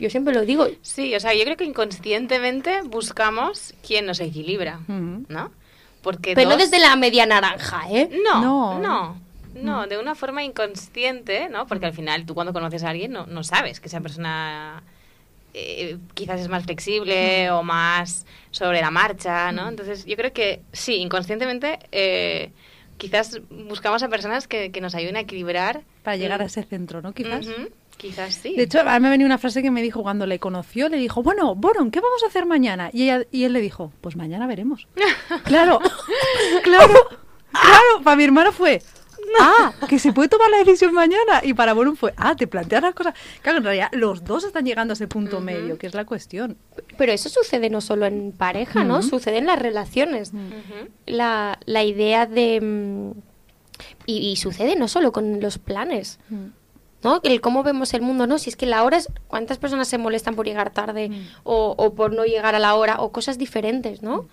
[0.00, 4.80] yo siempre lo digo, Sí, o sea, yo creo que inconscientemente buscamos quién nos equilibra,
[4.88, 5.24] Ujú.
[5.28, 5.50] ¿no?
[6.02, 8.10] Porque pero no desde la media naranja, ¿eh?
[8.24, 8.78] No, No.
[8.80, 9.20] no,
[9.54, 11.66] no, de una forma inconsciente, ¿no?
[11.66, 14.82] Porque al final tú cuando conoces a alguien no, no sabes que esa persona
[15.54, 19.68] eh, quizás es más flexible o más sobre la marcha, ¿no?
[19.68, 22.50] Entonces yo creo que sí, inconscientemente eh,
[22.96, 25.82] quizás buscamos a personas que, que nos ayuden a equilibrar.
[26.02, 27.12] Para llegar a Mm, ese centro, ¿no?
[27.12, 27.46] Quizás.
[28.02, 28.54] Quizás sí.
[28.56, 30.88] De hecho, a mí me ha venido una frase que me dijo cuando le conoció,
[30.90, 32.90] le dijo, bueno, Boron, ¿qué vamos a hacer mañana?
[32.92, 34.86] Y, ella, y él le dijo, pues mañana veremos.
[35.44, 35.78] claro,
[36.62, 36.94] claro,
[37.52, 38.82] claro, para mi hermana fue,
[39.40, 41.40] ah, que se puede tomar la decisión mañana.
[41.42, 43.14] Y para Borum fue, ah, te planteas las cosas.
[43.40, 46.56] Claro, en realidad los dos están llegando a ese punto medio, que es la cuestión.
[46.98, 49.02] Pero eso sucede no solo en pareja, ¿no?
[49.02, 50.32] Sucede en las relaciones.
[51.06, 52.60] La, la idea de...
[52.60, 53.12] mm,
[54.06, 56.18] Y, y sucede no solo con los planes,
[57.02, 57.20] ¿no?
[57.24, 58.38] El cómo vemos el mundo, ¿no?
[58.38, 59.08] Si es que la hora es...
[59.28, 61.26] ¿Cuántas personas se molestan por llegar tarde Mm.
[61.44, 64.28] o, o por no llegar a la hora o cosas diferentes, ¿no?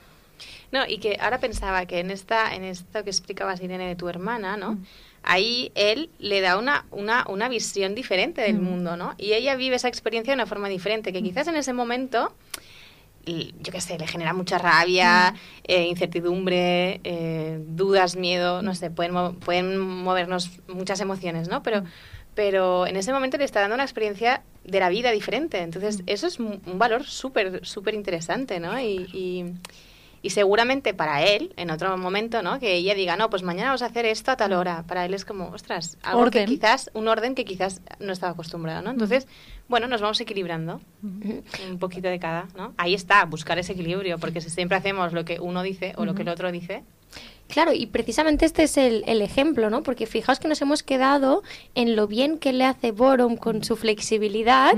[0.71, 4.07] No, y que ahora pensaba que en esta, en esto que explicabas, Irene, de tu
[4.07, 4.77] hermana, ¿no?
[5.23, 9.15] Ahí él le da una, una, una visión diferente del mundo, ¿no?
[9.17, 12.31] Y ella vive esa experiencia de una forma diferente, que quizás en ese momento,
[13.25, 15.33] yo qué sé, le genera mucha rabia,
[15.65, 21.61] eh, incertidumbre, eh, dudas, miedo, no sé, pueden, mo- pueden movernos muchas emociones, ¿no?
[21.61, 21.83] Pero,
[22.35, 25.59] pero en ese momento le está dando una experiencia de la vida diferente.
[25.59, 28.79] Entonces, eso es un valor súper, súper interesante, ¿no?
[28.79, 29.53] Y, y,
[30.21, 32.59] y seguramente para él, en otro momento, ¿no?
[32.59, 34.83] Que ella diga, no, pues mañana vamos a hacer esto a tal hora.
[34.87, 36.45] Para él es como, ostras, algo Orden.
[36.45, 38.91] que quizás, un orden que quizás no estaba acostumbrado, ¿no?
[38.91, 39.27] Entonces,
[39.67, 42.73] bueno, nos vamos equilibrando un poquito de cada, ¿no?
[42.77, 46.15] Ahí está, buscar ese equilibrio, porque si siempre hacemos lo que uno dice o lo
[46.15, 46.83] que el otro dice,
[47.49, 49.81] Claro, y precisamente este es el, el ejemplo, ¿no?
[49.81, 51.41] Porque fijaos que nos hemos quedado
[51.73, 54.73] en lo bien que le hace Borom con su flexibilidad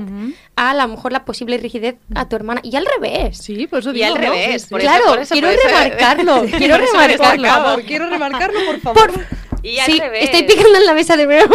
[0.56, 2.60] a, a lo mejor la posible rigidez a tu hermana.
[2.64, 3.36] Y al revés.
[3.36, 4.20] Sí, por eso Y digo, al ¿no?
[4.20, 4.86] revés, Sí, por sí.
[4.86, 7.42] eso- claro, por eso- quiero por eso- remarcarlo, quiero remarcarlo.
[7.48, 9.12] Por favor, quiero remarcarlo, por favor.
[9.12, 9.26] Por-
[9.62, 10.24] Y al sí, revés.
[10.24, 11.54] estoy picando en la mesa de nuevo.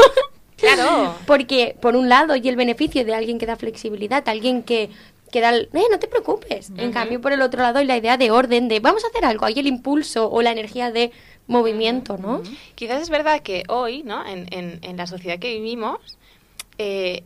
[0.56, 1.16] Claro.
[1.26, 4.90] Porque, por un lado, y el beneficio de alguien que da flexibilidad, alguien que,
[5.32, 6.72] que da el, eh, no te preocupes.
[6.78, 9.26] En cambio, por el otro lado, hay la idea de orden, de vamos a hacer
[9.26, 11.12] algo, hay el impulso o la energía de
[11.48, 12.42] movimiento, ¿no?
[12.76, 14.26] Quizás es verdad que hoy, ¿no?
[14.26, 16.00] En, en, en la sociedad que vivimos,
[16.78, 17.24] eh,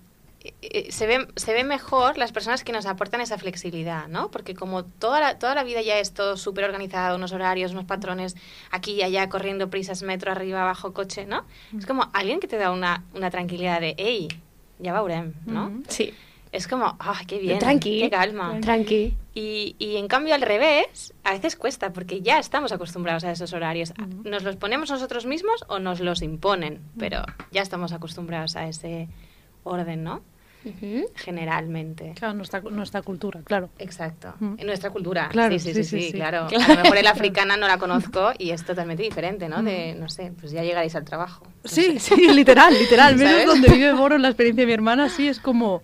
[0.61, 4.31] eh, se, ve, se ve mejor las personas que nos aportan esa flexibilidad, ¿no?
[4.31, 7.85] Porque como toda la, toda la vida ya es todo súper organizado, unos horarios, unos
[7.85, 8.35] patrones,
[8.71, 11.45] aquí y allá, corriendo prisas, metro, arriba, abajo, coche, ¿no?
[11.77, 14.27] Es como alguien que te da una, una tranquilidad de, hey,
[14.79, 15.67] ya veurem, ¿no?
[15.67, 15.83] Ujú.
[15.89, 16.13] Sí.
[16.51, 18.01] Es como, ah, qué bien, Tranqui.
[18.01, 18.57] qué calma.
[18.61, 19.15] Tranqui.
[19.33, 23.53] Y, y en cambio al revés, a veces cuesta porque ya estamos acostumbrados a esos
[23.53, 23.93] horarios.
[24.25, 26.81] ¿Nos los ponemos nosotros mismos o nos los imponen?
[26.99, 29.07] Pero ya estamos acostumbrados a ese
[29.63, 30.21] orden, ¿no?
[31.15, 32.13] Generalmente.
[32.17, 33.69] Claro, nuestra, nuestra cultura, claro.
[33.79, 34.33] Exacto.
[34.41, 35.29] En nuestra cultura.
[35.29, 36.13] Claro, sí, sí, sí, sí, sí, sí, sí.
[36.13, 36.47] claro.
[36.47, 36.65] Claro.
[36.73, 39.63] A lo mejor el africana no la conozco y es totalmente diferente, ¿no?
[39.63, 41.45] De, no sé, pues ya llegaréis al trabajo.
[41.63, 42.15] No Sí, sé.
[42.15, 43.15] sí, literal, literal.
[43.15, 45.81] Menos donde vive Boro, en la experiencia de mi hermana, sí, es como...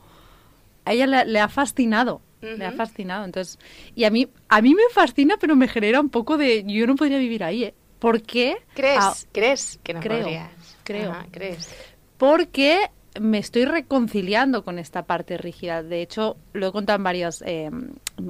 [0.88, 3.26] A ella le, le ha fascinado, le ha fascinado.
[3.26, 3.60] Entonces,
[3.95, 6.63] y a mí, a mí me fascina, pero me genera un poco de...
[6.65, 7.73] Yo no podría vivir ahí, ¿eh?
[8.00, 8.58] ¿Por qué?
[8.73, 9.00] ¿Crees?
[9.02, 10.52] Ah, ¿Crees que no creo, podrías?
[10.84, 11.12] creo.
[11.12, 11.69] Ajá, ¿Crees?
[12.17, 12.80] porque
[13.19, 15.84] me estoy reconciliando con esta parte rígida.
[15.84, 17.69] De hecho, lo he contado en varios eh,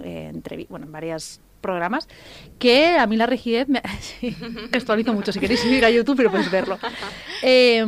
[0.03, 2.07] eh, bueno, en varios programas,
[2.59, 3.81] que a mí la rigidez me...
[3.99, 4.35] sí,
[4.71, 6.77] gestualizo mucho, si queréis ir a YouTube, pero podéis verlo.
[7.43, 7.85] Eh,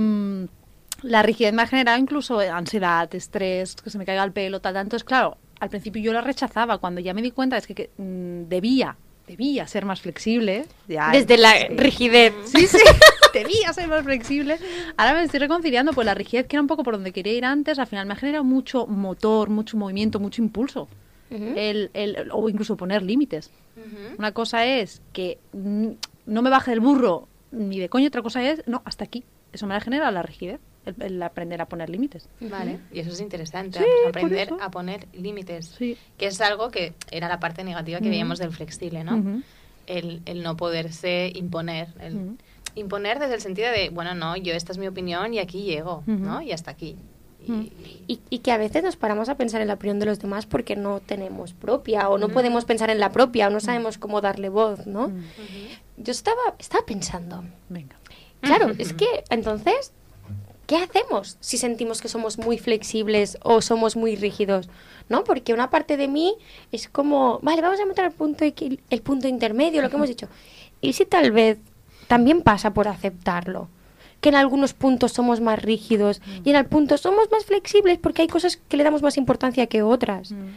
[1.03, 4.73] la rigidez me ha generado incluso ansiedad, estrés, que se me caiga el pelo, tal,
[4.73, 4.95] tanto.
[4.95, 7.89] Es claro, al principio yo la rechazaba, cuando ya me di cuenta es que, que,
[7.97, 8.95] mm, debía,
[9.27, 10.65] debía ser más flexible.
[10.88, 11.67] ya- Desde la sí.
[11.69, 12.33] rigidez.
[12.45, 12.77] Sí, sí,
[13.33, 14.57] debía ser más flexible.
[14.97, 17.45] Ahora me estoy reconciliando, pues la rigidez que era un poco por donde quería ir
[17.45, 20.88] antes, al final me ha generado mucho motor, mucho movimiento, mucho impulso.
[21.31, 23.51] El, el- o incluso poner límites.
[24.17, 25.89] Una cosa es que mm,
[26.25, 29.23] no me baje del burro ni de coño, otra cosa es, no, hasta aquí.
[29.53, 32.28] Eso me la genera la rigidez, el, el aprender a poner límites.
[32.39, 35.98] Vale, y eso es interesante, Sí, pues, aprender a poner límites, Sí.
[36.18, 38.12] que es algo que era la parte negativa que Ujú.
[38.12, 39.18] veíamos del flexible, ¿no?
[39.18, 39.42] Ujú.
[39.88, 42.38] el, el no poderse imponer, el Ujú.
[42.76, 46.04] imponer desde el sentido de, bueno, no, yo esta es mi opinión y aquí llego.
[46.06, 46.42] ¿no?
[46.44, 46.96] Y hasta aquí.
[47.48, 48.20] Y-.
[48.30, 50.76] Y, que a veces nos paramos a pensar en la opinión de los demás porque
[50.76, 54.50] no tenemos propia o no podemos pensar en la propia o no sabemos cómo darle
[54.50, 55.08] voz, ¿no?
[55.10, 55.24] Mm.
[55.98, 57.96] Yo estaba, estaba pensando, Venga.
[58.42, 59.92] claro, es que entonces,
[60.69, 64.69] ¿qué hacemos si sentimos que somos muy flexibles o somos muy rígidos?
[65.10, 65.23] ¿No?
[65.23, 66.36] Porque una parte de mí
[66.71, 70.27] es como, vale, vamos a meter el punto, el punto intermedio, lo que hemos dicho.
[70.79, 71.58] Y si tal vez
[72.08, 73.67] también pasa por aceptarlo.
[74.21, 78.21] Que en algunos puntos somos más rígidos y en el punto somos más flexibles porque
[78.21, 80.34] hay cosas que le damos más importancia que otras.
[80.34, 80.49] Mm.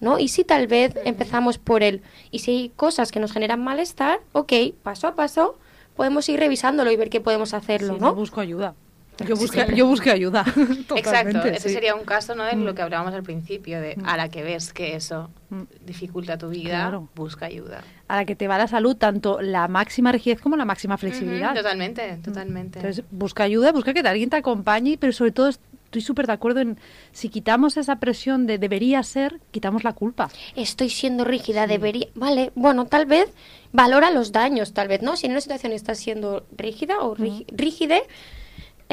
[0.00, 0.18] ¿no?
[0.18, 4.20] Y si tal vez empezamos por él y si hay cosas que nos generan malestar,
[4.32, 5.58] ok, paso a paso
[5.96, 8.14] podemos ir revisándolo y ver qué podemos hacerlo, Sí, ¿no?
[8.14, 8.74] busco ayuda.
[9.26, 10.44] Yo busqué, yo busqué ayuda.
[10.96, 11.74] Exacto, ese sí.
[11.74, 12.44] sería un caso, ¿no?
[12.44, 12.64] De Mm.
[12.64, 14.06] lo que hablábamos al principio, de Mm.
[14.06, 15.62] a la que ves que eso Mm.
[15.84, 17.08] dificulta tu vida, Claro.
[17.14, 17.82] busca ayuda.
[18.08, 21.54] A la que te va la salud, tanto la máxima rigidez como la máxima flexibilidad.
[21.54, 22.78] Totalmente, totalmente.
[22.80, 26.32] Entonces, busca ayuda, busca que alguien te acompañe, pero sobre todo es estoy súper de
[26.34, 26.78] acuerdo en
[27.10, 30.30] si quitamos esa presión de debería ser, quitamos la culpa.
[30.54, 32.06] Estoy siendo rígida, debería...
[32.14, 33.28] Vale, bueno, tal vez
[33.72, 35.16] valora los daños, tal vez, ¿no?
[35.16, 38.04] Si en una situación estás siendo rígida o rí- rígide,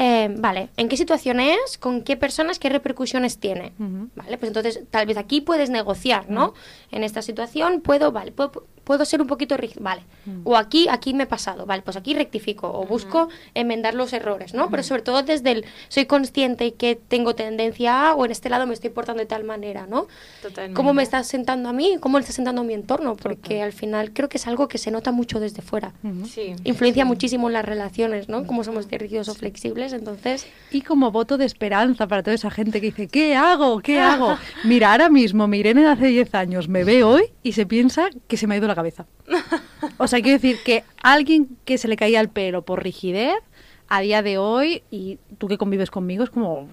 [0.00, 1.76] eh, vale, ¿en qué situación es?
[1.76, 2.60] ¿Con qué personas?
[2.60, 3.72] ¿Qué repercusiones tiene?
[3.78, 6.54] Vale, pues entonces tal vez aquí puedes negociar, ¿no?
[6.92, 10.00] En esta situación puedo, vale, puedo, puedo ser un poquito rígido, vale.
[10.44, 14.54] O aquí, aquí me he pasado, vale, pues aquí rectifico o busco enmendar los errores,
[14.54, 14.70] ¿no?
[14.70, 18.66] Pero sobre todo desde el soy consciente que tengo tendencia a o en este lado
[18.66, 20.06] me estoy portando de tal manera, ¿no?
[20.40, 20.74] Totalmente.
[20.74, 21.98] ¿Cómo me está sentando a mí?
[22.00, 23.14] ¿Cómo le está sentando a mi entorno?
[23.14, 25.92] Porque al final creo que es algo que se nota mucho desde fuera.
[26.24, 26.56] Sí.
[26.64, 28.46] Influencia muchísimo en las relaciones, ¿no?
[28.46, 30.46] Cómo somos de rígidos o flexibles, entonces...
[30.70, 33.80] Y como voto de esperanza para toda esa gente que dice, ¿qué hago?
[33.80, 34.38] ¿Qué hago?
[34.64, 38.08] Mira, ahora mismo mi Irene de hace 10 años me ve hoy y se piensa
[38.28, 39.06] que se me ha ido la cabeza.
[39.98, 43.38] O sea, quiero decir que alguien que se le caía el pelo por rigidez,
[43.88, 46.68] a día de hoy, y tú que convives conmigo, es como...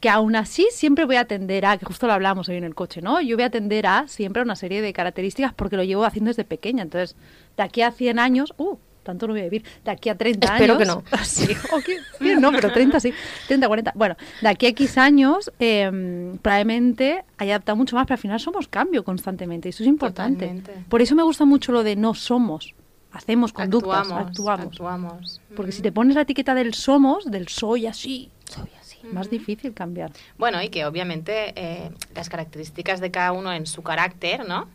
[0.00, 2.74] Que aún así siempre voy a atender a, que justo lo hablamos hoy en el
[2.74, 3.22] coche, ¿no?
[3.22, 6.28] Yo voy a atender a siempre a una serie de características porque lo llevo haciendo
[6.28, 6.82] desde pequeña.
[6.82, 7.16] Entonces,
[7.56, 10.46] de aquí a 100 años, uh, tanto no voy a vivir, de aquí a 30
[10.46, 10.78] Espero años...
[10.78, 11.18] que no.
[11.24, 13.12] Sí, ok, bien, no, pero 30 sí,
[13.46, 13.92] 30, 40.
[13.94, 18.40] Bueno, de aquí a X años eh, probablemente haya adaptado mucho más, pero al final
[18.40, 20.46] somos cambio constantemente y eso es importante.
[20.46, 20.84] Totalmente.
[20.88, 22.74] Por eso me gusta mucho lo de no somos,
[23.12, 24.66] hacemos conductas, actuamos, actuamos.
[24.66, 25.40] actuamos.
[25.54, 28.98] Porque si te pones la etiqueta del somos, del soy así, Soy así.
[29.12, 30.10] más difícil cambiar.
[30.38, 34.68] Bueno, y que obviamente eh, las características de cada uno en su carácter, ¿no?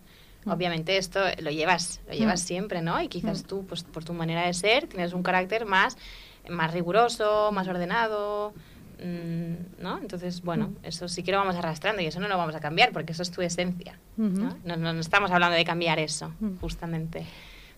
[0.51, 2.45] Obviamente esto lo llevas, lo llevas Mm.
[2.45, 3.01] siempre, ¿no?
[3.01, 5.97] Y quizás tú, pues por tu manera de ser, tienes un carácter más,
[6.49, 8.53] más riguroso, más ordenado,
[9.01, 9.97] mm, ¿no?
[9.99, 12.91] Entonces, bueno, eso sí que lo vamos arrastrando y eso no lo vamos a cambiar
[12.91, 14.57] porque eso es tu esencia, ¿no?
[14.63, 17.25] No, no- no estamos hablando de cambiar eso, justamente.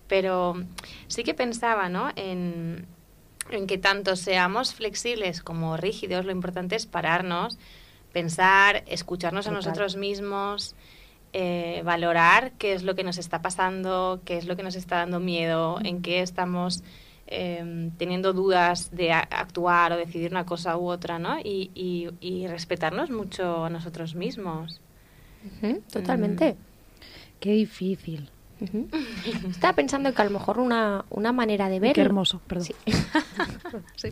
[0.08, 0.54] Pero
[1.06, 2.10] sí que pensaba, ¿no?
[2.16, 2.86] En,
[3.50, 7.58] en que tanto seamos flexibles como rígidos, lo importante es pararnos,
[8.12, 10.74] pensar, escucharnos a nosotros mismos,
[11.32, 14.96] eh, valorar qué es lo que nos está pasando, qué es lo que nos está
[14.96, 16.82] dando miedo, en qué estamos
[17.26, 21.38] eh, teniendo dudas de actuar o decidir una cosa u otra, ¿no?
[21.38, 24.80] Y, y- y respetarnos mucho a nosotros mismos.
[25.90, 26.56] Totalmente.
[27.40, 28.28] Qué difícil.
[29.50, 31.94] Estaba pensando que a lo mejor una, una manera de ver...
[31.94, 32.66] Qué hermoso, perdón.
[32.66, 32.74] Sí.
[33.96, 34.10] Sí.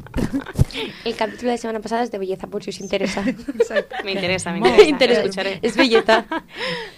[1.05, 3.23] El capítulo de semana pasada es de belleza, por si os interesa.
[4.05, 4.89] Me interesa, me interesa.
[4.89, 5.21] Interesa.
[5.21, 5.59] escucharé.
[5.61, 6.25] Es belleza.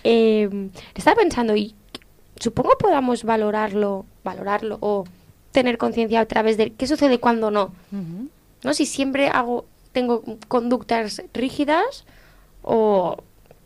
[0.05, 1.75] Eh, estaba pensando, y
[2.39, 5.05] supongo podamos valorarlo, valorarlo o
[5.51, 7.73] tener conciencia a través de qué sucede cuando no.
[8.63, 8.75] ¿No?
[8.75, 12.05] Si siempre hago, tengo conductas rígidas
[12.63, 13.23] o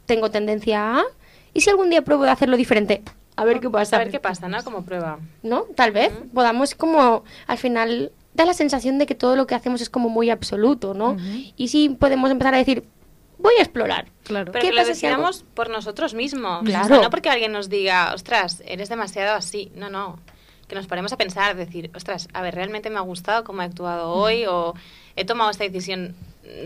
[0.06, 1.04] tengo tendencia a...
[1.52, 3.02] ¿Y si algún día pruebo de hacerlo diferente?
[3.36, 3.96] A ver qué pasa.
[3.96, 4.62] A ver qué pasa, ¿no?
[4.64, 5.18] Como prueba.
[5.42, 5.62] ¿no?
[5.74, 9.80] Tal vez podamos como al final da la sensación de que todo lo que hacemos
[9.80, 11.16] es como muy absoluto, ¿no?
[11.56, 12.84] Y sí podemos empezar a decir,
[13.38, 14.06] voy a explorar.
[14.24, 14.52] Claro.
[14.52, 16.62] Pero ¿Qué que lo si decidamos por nosotros mismos.
[16.64, 16.84] Claro.
[16.84, 19.70] O sea, no porque alguien nos diga, ostras, eres demasiado así.
[19.74, 20.18] No, no.
[20.68, 23.64] Que nos paremos a pensar, decir, ostras, a ver, ¿realmente me ha gustado cómo he
[23.64, 24.46] actuado hoy?
[24.46, 24.74] O
[25.14, 26.16] he tomado esta decisión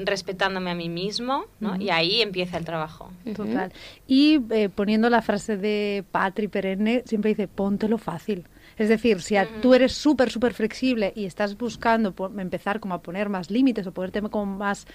[0.05, 1.77] respetándome a mí mismo, ¿no?
[1.81, 3.11] Y ahí empieza el trabajo.
[3.35, 3.73] Total.
[4.07, 8.45] Y eh, poniendo la frase de Patri Perenne, siempre dice, póntelo fácil.
[8.77, 13.03] Es decir, si a- tú eres súper, súper flexible y estás buscando empezar como a
[13.03, 14.87] poner más límites o ponerte como más...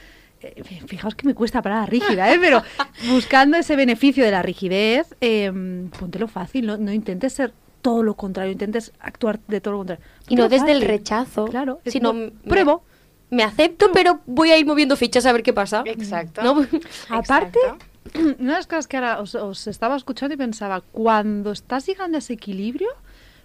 [0.42, 2.38] eh, fijaos que me cuesta parar rígida, ¿eh?
[2.40, 2.62] pero
[3.10, 5.52] buscando ese beneficio de la rigidez, eh,
[6.00, 10.04] póntelo fácil, no, no intentes ser todo lo contrario, intentes actuar de todo lo contrario.
[10.28, 12.14] Y no desde el rechazo, Claro, sino
[12.48, 12.84] pruebo.
[13.30, 15.84] Me acepto, pero voy a ir moviendo fichas a ver qué pasa.
[15.86, 16.44] Exacto.
[16.44, 16.68] ¿No?
[17.10, 17.60] Aparte,
[18.16, 22.18] una de las cosas que ahora os, os estaba escuchando y pensaba, cuando estás llegando
[22.18, 22.90] a ese equilibrio,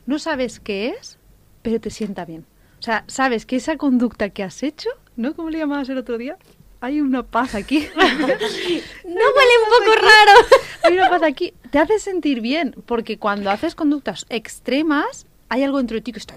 [0.07, 1.19] no sabes qué es,
[1.63, 2.45] pero te sienta bien.
[2.79, 5.35] O sea, sabes que esa conducta que has hecho, ¿no?
[5.35, 6.37] ¿Cómo le llamabas el otro día?
[6.81, 7.87] Hay una paz aquí.
[7.97, 10.47] No huele un poco raro.
[10.85, 11.53] Hay una paz aquí.
[11.71, 16.21] Te hace sentir bien, porque cuando haces conductas extremas, hay algo dentro de ti que
[16.21, 16.37] está...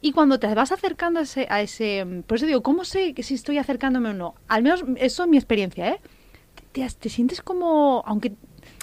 [0.00, 2.04] Y cuando te vas acercando a ese, a ese...
[2.26, 4.34] Por eso digo, ¿cómo sé que si estoy acercándome o no?
[4.48, 6.00] Al menos eso es mi experiencia, ¿eh?
[6.72, 8.02] Te, te sientes como...
[8.04, 8.32] Aunque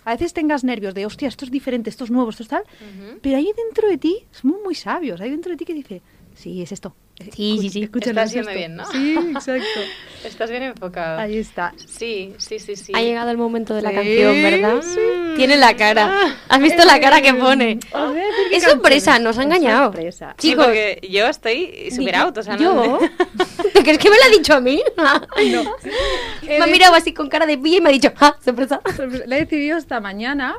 [0.05, 2.63] a veces tengas nervios de, hostia, esto es diferente, esto es nuevo, esto es tal...
[2.63, 3.19] Ujú.
[3.21, 6.01] Pero ahí dentro de ti, somos muy sabios, hay dentro de ti que dice,
[6.33, 6.95] sí, es esto.
[7.35, 7.83] Sí, sí, sí.
[7.83, 8.57] Escúchalo, Estás es yendo esto".
[8.57, 8.85] bien, ¿no?
[8.85, 9.79] Sí, exacto.
[10.25, 11.19] Estás bien enfocado.
[11.19, 11.73] Ahí está.
[11.85, 12.91] Sí, sí, sí, sí.
[12.95, 14.81] Ha llegado el momento de la Sí, canción, ¿verdad?
[14.81, 14.99] sí.
[15.37, 16.35] Tiene la cara.
[16.49, 17.79] ¿Has visto la cara que pone?
[17.93, 19.21] A decir qué Es sorpresa, es.
[19.21, 19.93] nos ha Es engañado.
[19.93, 20.35] sorpresa.
[20.37, 22.99] Sí, Chicos, porque yo estoy super out, o sea, no- ¿Yo?
[23.73, 24.81] ¿Te crees que me lo ha dicho a mí?
[26.47, 28.81] me ha mirado así con cara de pilla y me ha dicho, ¡ah, sorpresa!
[29.27, 30.57] La he decidido esta mañana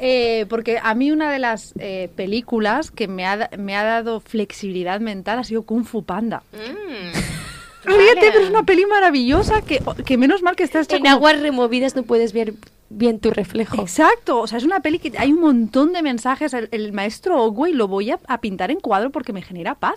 [0.00, 4.20] eh, porque a mí una de las eh, películas que me ha, me ha dado
[4.20, 6.42] flexibilidad mental ha sido Kung Fu Panda.
[6.52, 7.39] Mm.
[7.84, 8.30] Ríete, Vale.
[8.32, 11.40] pero es una peli maravillosa que, que menos mal que está hecha En como- aguas
[11.40, 12.54] removidas no puedes ver
[12.90, 13.80] bien tu reflejo.
[13.80, 16.52] Exacto, o sea, es una peli que hay un montón de mensajes.
[16.54, 19.94] El, el maestro Ogway lo voy a, a pintar en cuadro porque me genera paz,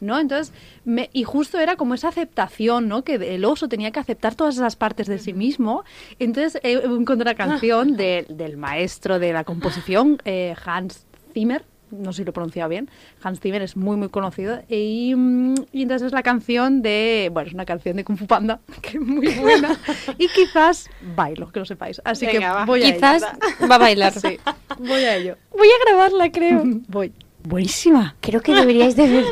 [0.00, 0.18] ¿no?
[0.20, 0.52] Entonces,
[0.84, 3.02] me- y justo era como esa aceptación, ¿no?
[3.02, 5.84] Que el oso tenía que aceptar todas esas partes de sí mismo.
[6.18, 11.64] Entonces, he encontrado una canción de- del maestro de la composición, eh, Hans Zimmer.
[11.98, 12.90] No sé si lo he pronunciado bien.
[13.22, 14.60] Hans Zimmer es muy, muy conocido.
[14.68, 17.30] Y, mm, y entonces es la canción de.
[17.32, 19.78] Bueno, es una canción de Kung Fu Panda, que es muy buena.
[20.18, 22.00] y quizás bailo, que lo sepáis.
[22.04, 22.64] Así Venga, que va.
[22.64, 22.94] voy a ello.
[22.96, 23.22] Quizás
[23.70, 24.12] va a bailar.
[24.12, 24.38] Sí,
[24.78, 25.36] voy a ello.
[25.50, 26.62] Voy a grabarla, creo.
[26.88, 27.12] Voy.
[27.46, 28.16] Buenísima.
[28.20, 29.24] Creo que deberíais de ver.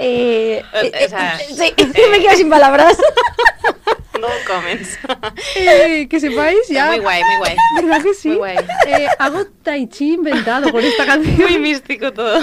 [0.00, 1.72] Eh, Eh, eh, o sea, sí,
[2.10, 2.98] me quedo sin palabras.
[4.20, 4.98] No comments.
[5.56, 6.86] Eh, que sepáis ya.
[6.88, 7.56] Muy guay, muy guay.
[7.76, 8.28] ¿Verdad que sí?
[8.28, 8.56] Muy guay.
[8.86, 11.36] Eh, hago tai chi inventado con esta canción.
[11.36, 12.38] Muy místico todo.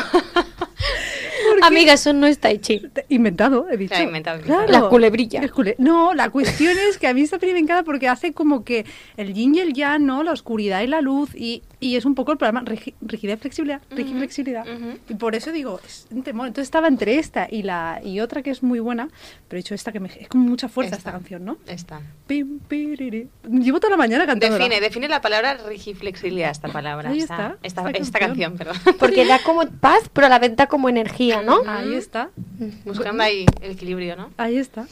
[1.62, 2.82] Amiga, eso no es Tai Chi.
[3.10, 3.96] Inventado, he dicho.
[3.96, 4.68] Se ha inventado, Claro.
[4.72, 5.42] La culebrilla.
[5.50, 8.64] Cule- No, la cuestión es que a mí esta peli me encanta porque hace como
[8.64, 8.86] que
[9.18, 10.24] el yin y el yang, ¿no?
[10.24, 11.30] La oscuridad y la luz.
[11.36, 13.82] Y, y es un poco el programa rigi- rigidez, flexibilidad.
[13.90, 14.66] rigidez, flexibilidad.
[15.10, 16.48] Y por eso digo, es un temor.
[16.48, 19.10] Entonces estaba entre esta y la y otra que es muy buena.
[19.48, 21.12] Pero he dicho esta que me, es con mucha fuerza esta, Esta.
[21.20, 21.58] canción, ¿no?
[21.68, 22.02] Está.
[22.28, 23.28] Pim, piriri.
[23.50, 24.58] Llevo toda la mañana cantando.
[24.58, 27.10] Define, define la palabra rigiflexibilidad, esta palabra.
[27.10, 28.74] Ahí esta, está, esta, esta esta canción, canción.
[28.84, 28.96] perdón.
[29.00, 31.60] Porque da como paz, pero a la vez da como energía, ¿no?
[31.68, 32.30] Ahí está.
[32.86, 34.30] Buscando ahí el equilibrio, ¿no?
[34.38, 34.88] Ahí está.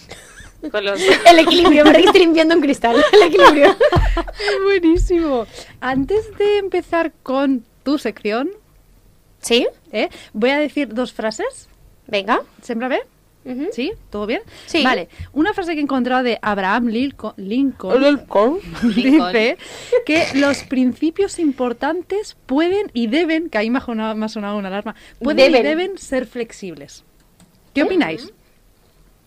[0.70, 1.02] Con los...
[1.26, 3.04] El equilibrio, parece que estoy limpiando un cristal.
[3.14, 3.76] El equilibrio.
[4.64, 5.48] Buenísimo.
[5.80, 8.52] Antes de empezar con tu sección,
[9.40, 9.68] ¿Sí?
[9.92, 10.10] ¿eh?
[10.34, 11.68] voy a decir dos frases.
[12.08, 12.42] Venga.
[12.62, 13.00] ¿Siempre ve?
[13.44, 13.70] Ujú.
[13.72, 13.92] ¿Sí?
[14.12, 14.42] ¿Todo bien?
[14.68, 14.84] Sí.
[14.84, 15.10] Vale.
[15.34, 18.60] Una frase que he encontrado de Abraham Lincoln, Lincoln Lincoln.
[18.96, 19.58] dice
[20.06, 24.28] que los principios importantes pueden y deben, que ahí me ha sonado, me
[24.60, 25.64] una alarma, pueden y Deben.
[25.64, 27.04] deben ser flexibles.
[27.74, 28.32] ¿Qué opináis?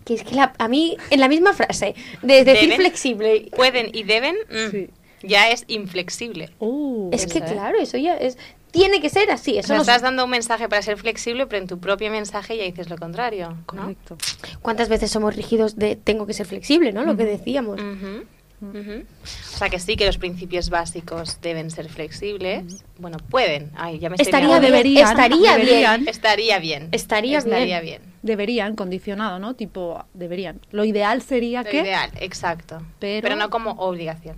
[0.05, 2.77] Que es que la- a mí, en la misma frase, de decir Deben.
[2.77, 4.91] flexible, Pueden y deben, mm, Sí.
[5.23, 6.51] ya es inflexible.
[6.59, 7.43] Oh, es que ¿eh?
[7.45, 8.37] claro, eso ya es...
[8.71, 11.47] Tiene que ser así, O eso sea, no- estás dando un mensaje para ser flexible,
[11.47, 13.51] pero en tu propio mensaje ya dices lo contrario.
[13.51, 13.63] ¿no?
[13.67, 14.17] correcto.
[14.63, 17.05] ¿Cuántas veces somos rígidos de tengo que ser flexible, ¿no?
[17.05, 17.81] Lo que decíamos.
[17.81, 18.25] Ujú.
[18.63, 22.83] O sea que sí que los principios básicos deben ser flexibles.
[22.99, 23.71] Bueno, pueden.
[23.77, 26.01] Ay, ya me Estaría bien, deberían, estaría deberían.
[26.01, 26.09] bien.
[26.09, 26.89] Estaría bien.
[26.93, 28.03] Estaría Estaría bien.
[28.25, 29.55] Deberían, condicionado, ¿no?
[29.55, 30.59] Tipo, deberían.
[30.73, 31.81] Lo ideal sería Lo que...
[31.83, 32.79] ideal, exacto.
[32.99, 33.37] Pero- Pero...
[33.37, 34.37] no como obligación.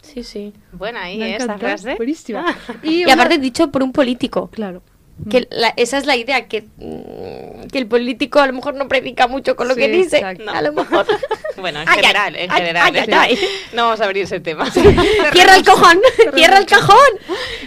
[0.00, 0.52] Sí, sí.
[0.72, 1.36] Buena ahí ¿eh?
[1.36, 1.94] esa frase.
[1.96, 2.44] Buenísima.
[2.82, 4.48] Y, una- aparte dicho por un político.
[4.48, 4.82] Claro.
[5.30, 8.88] Que la- esa es la idea, que, mm, que el político a lo mejor no
[8.88, 10.16] predica mucho con lo Sí, que dice.
[10.18, 10.50] exacto.
[10.50, 11.06] A lo mejor.
[11.56, 12.82] Bueno, en Ay, ay, general, en ay, general.
[12.84, 13.04] ay, ¿eh?
[13.12, 13.48] ay, ay.
[13.74, 14.68] No vamos a abrir ese tema.
[15.32, 15.98] ¡Cierra el cojón!
[16.34, 16.98] ¡Cierra el cajón!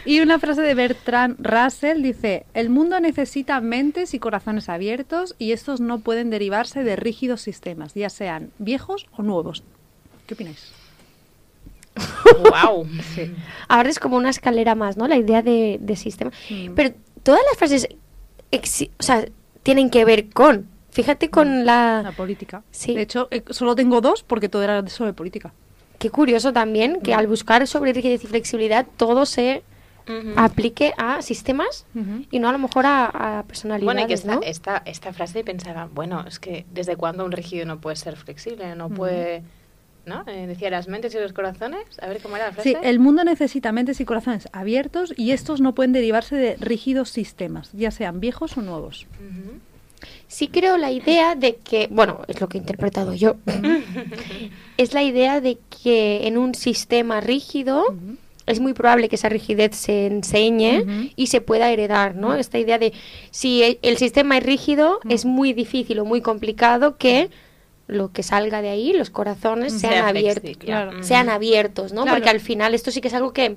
[0.06, 5.54] Y una frase de Bertrand Russell dice, el mundo necesita mentes y corazones abiertos y
[5.54, 9.64] estos no pueden derivarse de rígidos sistemas, ya sean viejos o nuevos.
[10.28, 10.74] ¿Qué opináis?
[12.52, 12.88] wow.
[13.68, 15.08] Ahora es como una escalera más, ¿no?
[15.08, 16.32] La idea de, de sistema.
[16.50, 16.74] Mm.
[16.76, 16.94] Pero
[17.28, 17.88] todas las frases
[18.52, 19.26] exi- o sea,
[19.63, 20.68] tienen que ver con.
[20.92, 22.12] Fíjate con La la...
[22.13, 22.63] política.
[22.72, 22.96] Sí.
[22.96, 25.54] De hecho, eh, solo tengo dos porque todo era sobre política.
[26.00, 29.63] Qué curioso también que al buscar sobre rigidez y flexibilidad todo se
[30.38, 31.86] aplique a sistemas
[32.32, 34.42] y no a lo mejor a, a personalidades, Bueno, y que esta, ¿no?
[34.42, 38.74] esta, esta frase pensaba, bueno, es que desde cuándo un rígido no puede ser flexible,
[38.76, 39.44] no puede,
[40.08, 40.24] ¿no?
[40.28, 42.70] Eh, decía las mentes y los corazones, a ver cómo era la frase.
[42.70, 47.10] Sí, el mundo necesita mentes y corazones abiertos y estos no pueden derivarse de rígidos
[47.10, 49.06] sistemas, ya sean viejos o nuevos.
[50.28, 53.36] Sí creo la idea de que, bueno, es lo que he interpretado yo,
[54.78, 57.96] es la idea de que en un sistema rígido
[58.46, 62.34] es muy probable que esa rigidez se enseñe y se pueda heredar, ¿no?
[62.34, 62.93] Esta idea de
[63.30, 67.30] si el sistema es rígido, es muy difícil o muy complicado que
[67.88, 70.58] lo que salga de ahí, los corazones, sean Sea abiertos.
[70.58, 71.04] claro.
[71.04, 72.04] Sean abiertos, ¿no?
[72.04, 72.17] Claro.
[72.17, 73.56] Porque al final esto sí que es algo que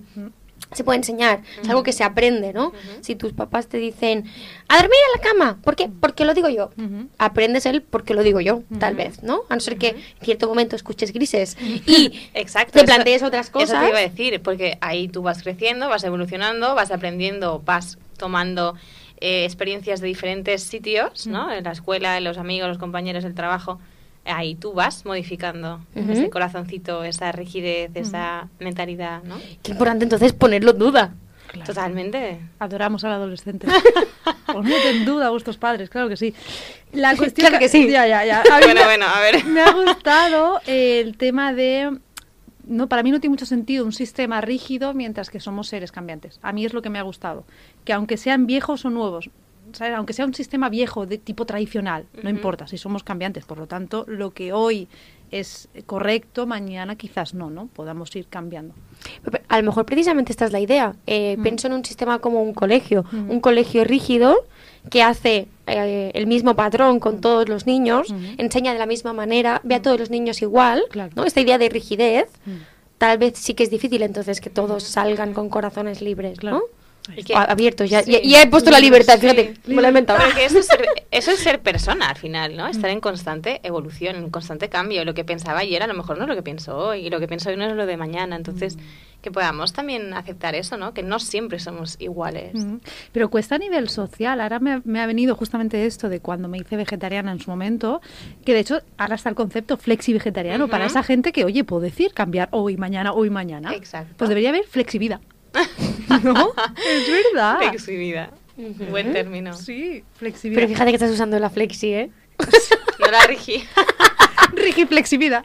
[0.72, 2.72] se puede enseñar, es algo que se aprende, ¿no?
[3.00, 4.24] Si tus papás te dicen,
[4.68, 5.88] a dormir en la cama, ¿por qué?
[6.00, 6.70] Porque lo digo yo.
[7.18, 9.40] Aprendes él porque lo digo yo, tal vez, ¿no?
[9.48, 12.72] A no ser que en cierto momento escuches grises y Exacto.
[12.74, 13.82] te eso- plantees otras Eso cosas.
[13.82, 18.76] te iba a decir, porque ahí tú vas creciendo, vas evolucionando, vas aprendiendo, vas tomando
[19.20, 21.50] eh, experiencias de diferentes sitios, ¿no?
[21.52, 23.80] En la escuela, en los amigos, los compañeros, el trabajo.
[24.24, 29.37] Ahí tú vas modificando ese corazoncito, esa rigidez, esa mentalidad, ¿no?
[29.62, 31.14] Qué importante entonces ponerlo en duda.
[31.48, 31.66] Claro.
[31.66, 32.38] Totalmente.
[32.61, 33.66] Adoramos al adolescente.
[34.46, 36.33] Poned en duda a vuestros padres, claro que sí.
[36.92, 37.88] La cuestión Claro que sí.
[37.90, 38.42] Ya, ya, ya.
[38.42, 39.44] A Bueno, me- bueno, a ver.
[39.44, 41.98] Me ha gustado el tema de...
[42.66, 46.38] No, para mí no tiene mucho sentido un sistema rígido mientras que somos seres cambiantes.
[46.42, 47.44] A mí es lo que me ha gustado.
[47.85, 49.29] Que aunque sean viejos o nuevos,
[49.75, 49.94] ¿sabes?
[49.96, 53.66] aunque sea un sistema viejo de tipo tradicional, no importa, si somos cambiantes, por lo
[53.66, 54.88] tanto, lo que hoy
[55.31, 57.66] es correcto, mañana quizás no, ¿no?
[57.68, 58.75] Podamos ir cambiando.
[59.23, 60.94] Pero A lo mejor precisamente esta es la idea.
[61.06, 61.42] Eh, Mm.
[61.42, 63.31] Pienso en un sistema como un colegio, Mm.
[63.31, 64.37] un colegio rígido
[64.90, 68.25] que hace eh, el mismo patrón con todos los niños, Mm.
[68.38, 71.12] enseña de la misma manera, ve a todos los niños igual, Claro.
[71.14, 71.25] ¿no?
[71.25, 72.50] Esta idea de rigidez, Mm.
[72.98, 76.56] tal vez sí que es difícil entonces que todos salgan con corazones libres, Claro.
[76.58, 76.62] ¿no?
[77.27, 78.13] Que- abiertos, ya, sí.
[78.13, 79.23] ya, ya he puesto la libertad, Sí.
[79.23, 80.21] fíjate, me lo he inventado.
[80.40, 80.81] Eso es, ser,
[81.11, 82.67] eso es ser persona al final, ¿no?
[82.69, 85.05] Estar en constante evolución, en constante cambio.
[85.05, 87.19] Lo que pensaba ayer a lo mejor no es lo que pienso hoy, y lo
[87.19, 88.37] que pienso hoy no es lo de mañana.
[88.37, 88.77] Entonces,
[89.23, 90.94] que podamos también aceptar eso, ¿no?
[90.94, 92.55] Que no siempre somos iguales.
[92.55, 92.81] Ujú.
[93.13, 94.40] Pero cuesta a nivel social.
[94.40, 97.51] Ahora me, ha- me ha venido justamente esto de cuando me hice vegetariana en su
[97.51, 98.01] momento,
[98.44, 100.90] que de hecho ahora está el concepto flexi-vegetariano para Ujú.
[100.92, 103.75] esa gente que, oye, puedo decir cambiar hoy, mañana, hoy, mañana.
[103.75, 104.15] Exacto.
[104.17, 105.21] Pues debería haber flexibilidad.
[106.23, 106.53] ¿No?
[106.88, 107.59] Es verdad.
[107.59, 108.31] Flexibilidad.
[108.90, 109.55] Buen término.
[109.55, 110.69] Sí, Pero flexibilidad.
[110.69, 112.11] fíjate que estás usando la flexi, ¿eh?
[112.98, 113.65] No la rigi.
[114.53, 115.44] Rigiflexibilidad.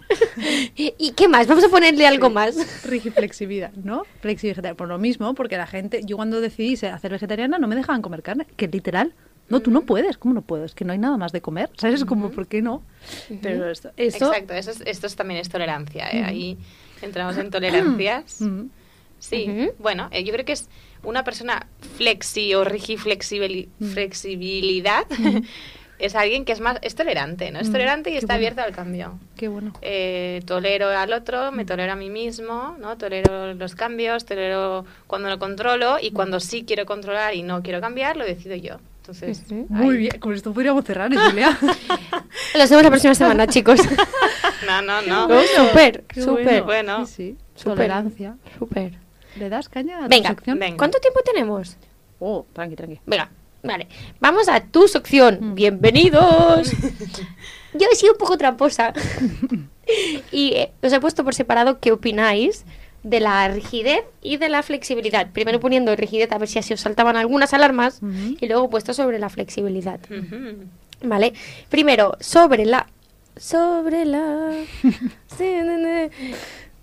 [0.75, 1.47] ¿Y qué más?
[1.47, 2.83] Vamos a ponerle algo más.
[2.85, 4.03] Rigiflexibilidad, ¿no?
[4.21, 4.75] Flexi-vegetariana.
[4.75, 8.21] Por lo mismo, porque la gente, yo cuando decidí hacer vegetariana no me dejaban comer
[8.23, 9.13] carne, que literal.
[9.47, 10.65] No, tú no puedes, ¿cómo no puedo?
[10.65, 11.95] Es que no hay nada más de comer, ¿sabes?
[12.01, 12.81] Es como, ¿por qué no?
[13.43, 16.09] Pero esto, esto Exacto, eso es- esto es, también es tolerancia.
[16.09, 16.23] ¿eh?
[16.23, 16.57] Ahí
[17.03, 18.41] entramos en tolerancias.
[18.41, 18.63] Mm.
[19.19, 20.69] Sí, bueno, eh, yo creo que es
[21.03, 23.85] una persona flexi o rigiflexibilidad Mm.
[23.91, 25.05] flexibilidad
[25.99, 27.59] es alguien que es más es tolerante, ¿no?
[27.59, 28.37] Es Mm, tolerante y qué está bueno.
[28.47, 29.19] abierto al cambio.
[29.37, 29.71] Qué bueno.
[29.81, 31.55] Eh, tolero al otro, Mm.
[31.55, 32.97] me tolero a mí mismo, ¿no?
[32.97, 37.79] Tolero los cambios, tolero cuando lo controlo y cuando sí quiero controlar y no quiero
[37.81, 38.77] cambiar, lo decido yo.
[39.01, 39.43] Entonces.
[39.69, 41.55] Muy bien, con esto podríamos cerrar, ¿eh, Julia?
[42.57, 43.79] Nos vemos la próxima semana, chicos.
[44.65, 45.27] No, no, no.
[45.27, 46.63] No, súper, súper.
[46.63, 47.05] Bueno.
[47.05, 47.37] Sí, sí.
[47.55, 47.75] Súper.
[47.75, 48.35] Tolerancia.
[48.57, 48.93] Súper.
[49.37, 50.59] ¿Le das caña a tu Venga, sección?
[50.59, 50.77] venga.
[50.77, 51.77] ¿Cuánto tiempo tenemos?
[52.19, 52.99] Oh, tranqui, tranqui.
[53.05, 53.29] Venga,
[53.63, 53.87] vale.
[54.19, 55.37] Vamos a tu sección.
[55.41, 55.55] Mm.
[55.55, 56.71] Bienvenidos.
[57.73, 58.93] Yo he sido un poco tramposa.
[60.31, 62.65] y eh, os he puesto por separado qué opináis
[63.03, 65.29] de la rigidez y de la flexibilidad.
[65.31, 69.19] Primero poniendo rigidez a ver si así os saltaban algunas alarmas y luego puesto sobre
[69.19, 69.99] la flexibilidad.
[71.03, 71.33] Vale.
[71.69, 72.87] Primero, sobre la.
[73.37, 74.53] Sobre la.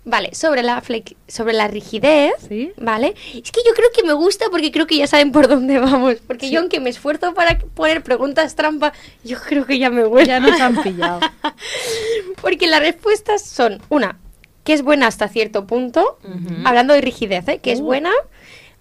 [0.05, 2.33] Vale, sobre la flex- sobre la rigidez.
[2.49, 2.73] ¿Sí?
[2.77, 3.15] Vale.
[3.33, 6.15] Es que yo creo que me gusta porque creo que ya saben por dónde vamos.
[6.27, 6.53] Porque Sí.
[6.53, 8.91] yo, aunque me esfuerzo para poner preguntas trampa,
[9.23, 10.27] yo creo que ya me vuelvo.
[10.27, 11.21] Ya nos han pillado.
[12.41, 14.19] Porque las respuestas son: una,
[14.63, 16.17] que es buena hasta cierto punto.
[16.65, 17.59] Hablando de rigidez, ¿eh?
[17.59, 17.83] que es Uh.
[17.85, 18.11] buena.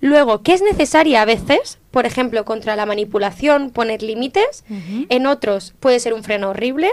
[0.01, 4.65] Luego, que es necesaria a veces, por ejemplo, contra la manipulación, poner límites.
[5.11, 6.91] En otros puede ser un freno horrible.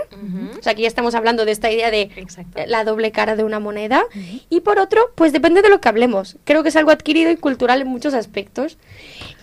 [0.60, 2.62] O sea, aquí ya estamos hablando de esta idea de Exacto.
[2.68, 4.04] la doble cara de una moneda.
[4.50, 6.38] Y por otro, pues depende de lo que hablemos.
[6.44, 8.78] Creo que es algo adquirido y cultural en muchos aspectos.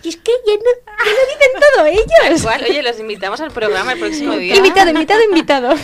[0.03, 0.61] Y es que ya no,
[1.05, 1.85] ya lo dicen todo
[2.31, 2.41] ellos.
[2.41, 4.55] Igual, oye, los invitamos al programa el próximo día.
[4.55, 5.75] Invitado, invitado, invitado.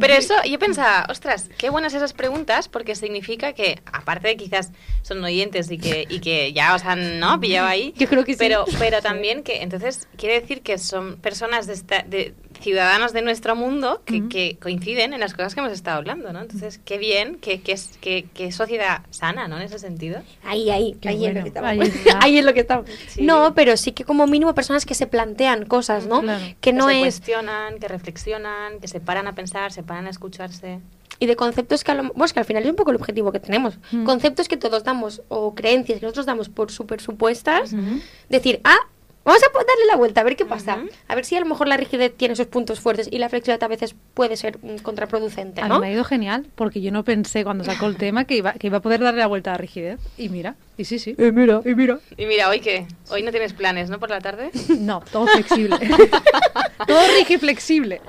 [0.00, 4.70] Pero eso, yo pensaba, ostras, qué buenas esas preguntas, porque significa que, aparte de quizás
[5.02, 7.38] son oyentes y que, y que ya os han ¿no?
[7.40, 8.38] pillado ahí, Yo creo que sí.
[8.38, 13.22] pero, pero también que, entonces, quiere decir que son personas de, esta- de ciudadanos de
[13.22, 14.28] nuestro mundo que, Ujú.
[14.28, 16.40] que coinciden en las cosas que hemos estado hablando, ¿no?
[16.40, 19.56] Entonces, qué bien, qué, qué, es- qué- qué sociedad sana, ¿no?
[19.56, 20.22] En ese sentido.
[20.44, 21.70] Ahí, ahí, Qué ahí es lo bueno, que estamos.
[21.70, 22.18] ahí está.
[22.22, 22.90] Ahí es lo que estamos.
[23.08, 23.22] Sí.
[23.22, 26.20] No, pero sí que como mínimo personas que se plantean cosas, ¿no?
[26.22, 26.44] Claro.
[26.60, 30.10] Que no se es cuestionan, que reflexionan, que se paran a pensar, se paran a
[30.10, 30.80] escucharse.
[31.22, 33.30] y de conceptos que, a lo- bueno, que al final es un poco el objetivo
[33.30, 33.74] que tenemos.
[33.92, 34.04] Mm.
[34.04, 37.74] Conceptos que todos damos o creencias que nosotros damos por súper supuestas.
[37.74, 38.00] Ujú.
[38.30, 38.78] Decir, ah,
[39.24, 40.78] vamos a darle la vuelta, a ver qué pasa.
[41.08, 43.62] A ver si a lo mejor la rigidez tiene sus puntos fuertes y la flexibilidad
[43.64, 45.80] a veces puede ser mm, contraproducente, A mí ¿no?
[45.80, 48.66] me ha ido genial, porque yo no pensé cuando sacó el tema que iba, que
[48.68, 50.00] iba a poder darle la vuelta a la rigidez.
[50.16, 51.14] Y mira, y sí, sí.
[51.18, 51.98] Y mira, y mira.
[52.16, 53.98] Y mira, hoy que hoy no tienes planes, ¿no?
[53.98, 54.50] Por la tarde.
[54.78, 55.76] No, todo flexible.
[56.86, 58.00] todo rigiflexible.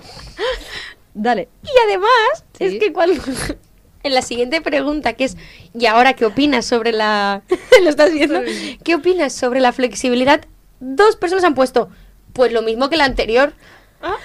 [1.13, 1.49] Dale.
[1.63, 2.63] Y además, Sí.
[2.65, 3.21] es que cuando...
[4.03, 5.37] En la siguiente pregunta, que es,
[5.77, 7.43] ¿y ahora qué opinas sobre la...
[7.83, 8.41] ¿Lo estás viendo?
[8.83, 10.41] ¿Qué opinas sobre la flexibilidad?
[10.81, 11.89] Dos personas han puesto,
[12.33, 13.53] pues lo mismo que la anterior.
[14.01, 14.15] Ah.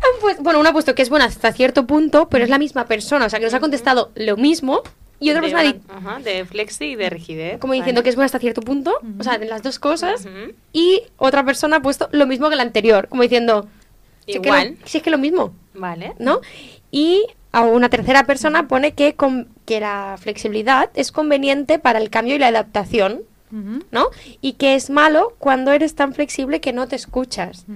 [0.00, 2.58] Han puesto- bueno, una ha puesto que es buena hasta cierto punto, pero es la
[2.58, 4.82] misma persona, o sea, que nos ha contestado lo mismo.
[5.20, 7.58] Y otra de, persona ha una- di- ajá, de flexi y de rigidez.
[7.60, 10.26] como diciendo que es buena hasta cierto punto, o sea, de las dos cosas.
[10.72, 13.68] Y otra persona ha puesto lo mismo que la anterior, como diciendo,
[14.26, 14.76] si es que lo- Igual.
[14.84, 15.54] si es que lo mismo.
[15.74, 16.14] Vale.
[16.18, 16.40] ¿no?
[16.90, 22.10] Y a una tercera persona pone que, con- que la flexibilidad es conveniente para el
[22.10, 24.08] cambio y la adaptación, ¿no?
[24.40, 27.66] Y que es malo cuando eres tan flexible que no te escuchas.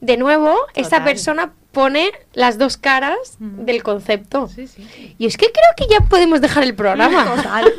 [0.00, 0.56] De nuevo,
[0.96, 1.04] Total.
[1.04, 4.48] persona pone las dos caras del concepto.
[4.48, 5.14] Sí, sí.
[5.16, 7.24] Y es que creo que ya podemos dejar el programa.
[7.36, 7.72] Total,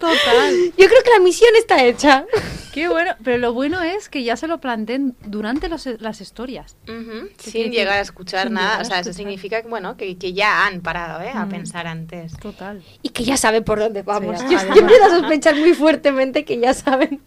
[0.00, 0.54] total.
[0.78, 2.24] Yo creo que la misión está hecha.
[2.72, 6.76] Qué bueno, pero lo bueno es que ya se lo planteen durante los- las historias.
[6.86, 7.34] ¿Qué quiere
[7.64, 8.80] Sin llegar a escuchar Sin nada.
[8.80, 11.30] O sea, eso significa que, bueno, que, que ya han parado ¿eh?
[11.34, 11.50] a Mm.
[11.50, 12.32] pensar antes.
[12.38, 12.82] Total.
[13.02, 14.40] Y que ya saben por dónde vamos.
[14.40, 17.20] Sí, yo, empiezo a sospechar muy fuertemente que ya saben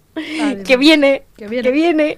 [0.65, 2.17] que viene, Que viene.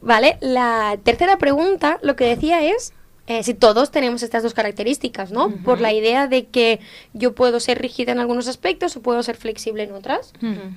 [0.00, 2.92] Vale, la tercera pregunta lo que decía es
[3.30, 5.50] eh, si todos tenemos estas dos características, ¿no?
[5.64, 6.80] Por la idea de que
[7.12, 10.32] yo puedo ser rígida en algunos aspectos o puedo ser flexible en otras.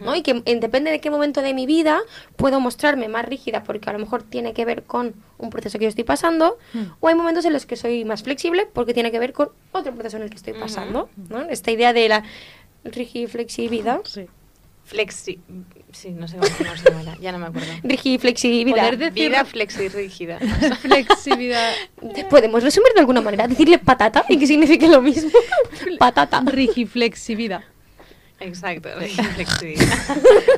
[0.06, 0.16] ¿no?
[0.16, 2.00] Y que en- depende de qué momento de mi vida
[2.36, 5.86] puedo mostrarme más rígida porque a lo mejor tiene que ver con un proceso que
[5.86, 6.58] yo estoy pasando
[7.00, 9.92] o hay momentos en los que soy más flexible porque tiene que ver con otro
[9.94, 11.10] proceso en el que estoy pasando.
[11.30, 11.42] ¿no?
[11.50, 12.24] Esta idea de la
[12.84, 14.02] rigiflexibilidad.
[14.06, 14.26] Sí.
[14.86, 15.40] Flexi...
[15.92, 17.18] Sí, no sé cómo se llama.
[17.22, 17.72] Ya no me acuerdo.
[17.84, 18.78] Rigiflexibilidad.
[18.78, 20.40] Poder decir- Vida flexi rígida.
[20.82, 21.72] Flexibilidad.
[22.30, 25.30] Podemos resumir de alguna manera, decirle patata y que signifique lo mismo.
[26.00, 26.42] patata.
[26.46, 27.64] Rigiflexibilidad.
[28.40, 28.90] Exacto,
[29.36, 29.88] flexibilidad.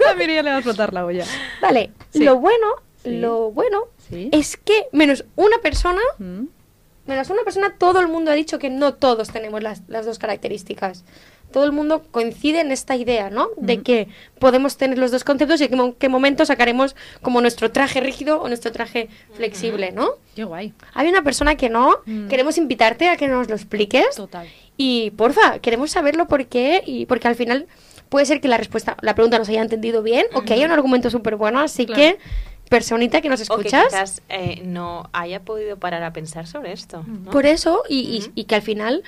[0.09, 1.25] A Mireia le va a explotar la olla.
[1.61, 2.23] Vale, Sí.
[2.23, 2.67] lo bueno,
[3.03, 3.19] Sí.
[3.19, 4.29] lo bueno Sí.
[4.31, 6.45] es que menos una persona, Mm.
[7.05, 10.17] menos una persona, todo el mundo ha dicho que no todos tenemos las, las dos
[10.17, 11.03] características.
[11.55, 13.47] Todo el mundo coincide en esta idea, ¿no?
[13.55, 13.83] De Ujú.
[13.83, 14.07] que
[14.39, 18.41] podemos tener los dos conceptos y en qué, qué momento sacaremos como nuestro traje rígido
[18.41, 20.09] o nuestro traje flexible, ¿no?
[20.35, 20.73] Qué guay.
[20.93, 22.27] Hay una persona que no, Mm.
[22.27, 24.17] queremos invitarte a que nos lo expliques.
[24.17, 24.49] Total.
[24.75, 27.67] Y porfa, queremos saberlo por qué y porque al final
[28.09, 30.71] puede ser que la respuesta, la pregunta nos haya entendido bien o que haya un
[30.73, 32.01] argumento súper bueno, así Claro.
[32.01, 32.17] que
[32.67, 36.73] personita que nos O que escuchas, quizás eh, no haya podido parar a pensar sobre
[36.73, 37.05] esto.
[37.07, 37.31] ¿no?
[37.31, 38.31] por eso y, y- Ujú.
[38.35, 39.03] y que al final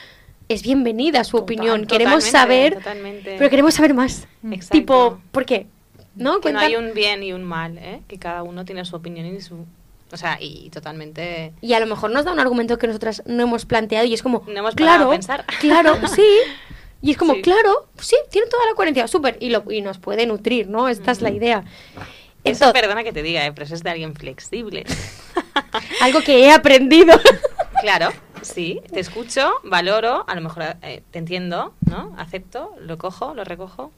[0.50, 3.36] es bienvenida su Total- opinión, queremos saber, totalmente.
[3.38, 4.28] pero queremos saber más.
[4.46, 4.72] Exacto.
[4.78, 5.68] Tipo, ¿por qué?
[6.16, 6.40] ¿No?
[6.40, 8.02] que no hay un bien y un mal, ¿eh?
[8.08, 9.66] que cada uno tiene su opinión y su...
[10.12, 11.52] O sea, y totalmente...
[11.62, 14.24] Y a lo mejor nos da un argumento que nosotras no hemos planteado y es
[14.24, 15.46] como, No hemos claro, pensar.
[15.60, 16.26] claro, sí.
[17.02, 17.42] Y es como, Sí.
[17.42, 19.38] claro, sí, tiene toda la coherencia, súper.
[19.42, 20.88] Y, lo- y nos puede nutrir, ¿no?
[20.88, 21.64] Esta es la idea.
[22.44, 23.52] Eso, Entonces, perdona que te diga, ¿eh?
[23.52, 24.86] pero eso es de alguien flexible.
[26.02, 27.20] algo que he aprendido.
[27.82, 28.10] claro,
[28.48, 32.14] sí, te escucho, valoro, a lo mejor eh, te entiendo, ¿no?
[32.18, 33.92] Acepto, lo cojo, lo recojo.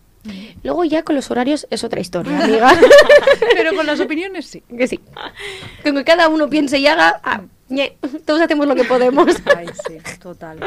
[0.64, 2.78] Luego ya con los horarios es otra historia, amiga.
[3.56, 4.62] Pero con las opiniones sí.
[4.62, 5.00] que sí.
[5.84, 9.36] Con que cada uno piense y haga, ah, ñe, todos hacemos lo que podemos.
[9.56, 10.60] Ay, sí, total.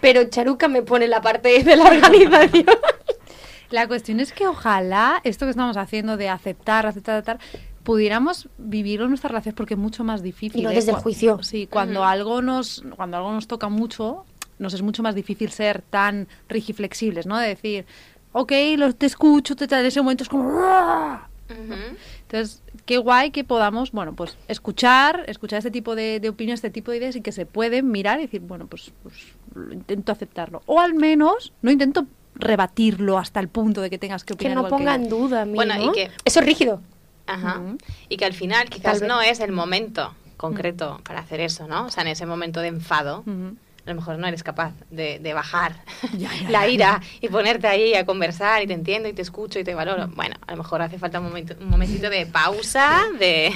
[0.00, 2.66] Pero Charuca me pone la parte de la organización.
[3.70, 7.38] La cuestión es que ojalá esto que estamos haciendo de aceptar, aceptar, aceptar,
[7.82, 10.60] pudiéramos vivirlo en nuestras relaciones porque es mucho más difícil.
[10.60, 10.74] Y no ¿eh?
[10.74, 11.42] desde el juicio.
[11.42, 14.24] Sí, cuando algo nos, cuando algo nos toca mucho,
[14.58, 17.38] nos es mucho más difícil ser tan rigiflexibles, ¿no?
[17.38, 17.84] De decir,
[18.32, 20.50] ok, lo, te escucho, te, te- en ese momento es como...
[22.22, 26.70] Entonces, qué guay que podamos, bueno, pues escuchar, escuchar este tipo de, de opiniones, este
[26.70, 29.14] tipo de ideas y que se pueden mirar y decir, bueno, pues, pues
[29.54, 30.62] lo intento aceptarlo.
[30.66, 34.54] O al menos no intento rebatirlo hasta el punto de que tengas que Que opinar
[34.54, 35.56] no igual ponga en duda, amigo.
[35.56, 36.80] Bueno, y que- Eso es rígido.
[37.26, 37.60] Ajá.
[38.08, 41.86] Y que al final quizás no es el momento concreto para hacer eso, ¿no?
[41.86, 43.22] O sea, en ese momento de enfado,
[43.84, 47.28] a lo mejor no eres capaz de, de bajar Ya, ya, la ya, ira y
[47.28, 50.08] ponerte ahí a conversar y te entiendo y te escucho y te valoro.
[50.14, 53.52] Bueno, a lo mejor hace falta un, momento, un momentito de pausa, de,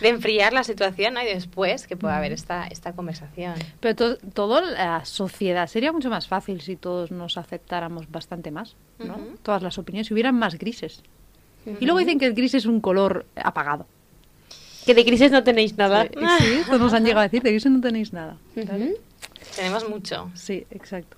[0.00, 1.22] de enfriar la situación ¿no?
[1.22, 3.54] y después que pueda haber esta, esta conversación.
[3.80, 8.74] Pero to- todo la sociedad sería mucho más fácil si todos nos aceptáramos bastante más,
[8.98, 9.16] ¿no?
[9.42, 11.02] Todas las opiniones, si hubieran más grises.
[11.80, 13.86] Y luego dicen que el gris es un color apagado.
[14.86, 16.04] Que de crisis no tenéis nada.
[16.04, 16.10] Sí,
[16.40, 18.36] sí, esto nos han llegado a decir, de gris no tenéis nada.
[19.56, 20.30] Tenemos mucho.
[20.34, 21.16] Sí, exacto.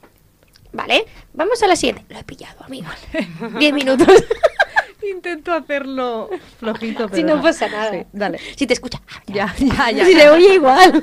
[0.72, 2.04] Vale, vamos a la siguiente.
[2.08, 2.88] Lo he pillado, amigo.
[3.58, 4.06] Diez minutos.
[5.10, 6.28] Intento hacerlo
[6.58, 7.92] flojito, pero si no pasa nada.
[7.92, 8.38] Sí, dale.
[8.56, 9.00] Si te escucha.
[9.08, 10.04] ah, Ya, ya, ya.
[10.04, 11.02] Si le oye igual.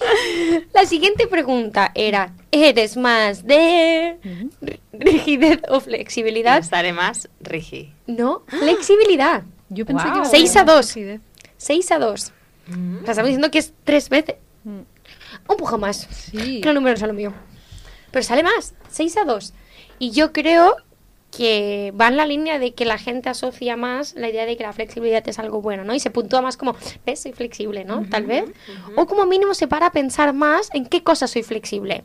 [0.72, 4.18] La siguiente pregunta era, ¿eres más de
[4.92, 6.58] rigidez o flexibilidad?
[6.58, 7.90] estaré más rígida.
[8.06, 9.42] No, flexibilidad.
[9.68, 10.12] Yo pensé Guau.
[10.12, 10.94] que iba a Seis ser a dos.
[10.94, 11.20] rigidez.
[11.58, 12.12] 6 a 2.
[12.14, 14.36] O sea, estamos diciendo que es tres veces.
[14.64, 14.78] Mm.
[15.48, 16.08] Un poco más.
[16.10, 16.60] Sí.
[16.62, 17.34] Que el número no es lo mío.
[18.10, 19.52] Pero sale más, 6 a 2.
[19.98, 20.76] Y yo creo
[21.36, 24.64] que va en la línea de que la gente asocia más la idea de que
[24.64, 25.94] la flexibilidad es algo bueno, ¿no?
[25.94, 26.74] Y se puntúa más como,
[27.06, 27.20] ¿ves?
[27.22, 28.04] Soy flexible, ¿no?
[28.10, 28.44] Tal vez.
[28.96, 32.02] O como mínimo se para a pensar más en qué cosas soy flexible.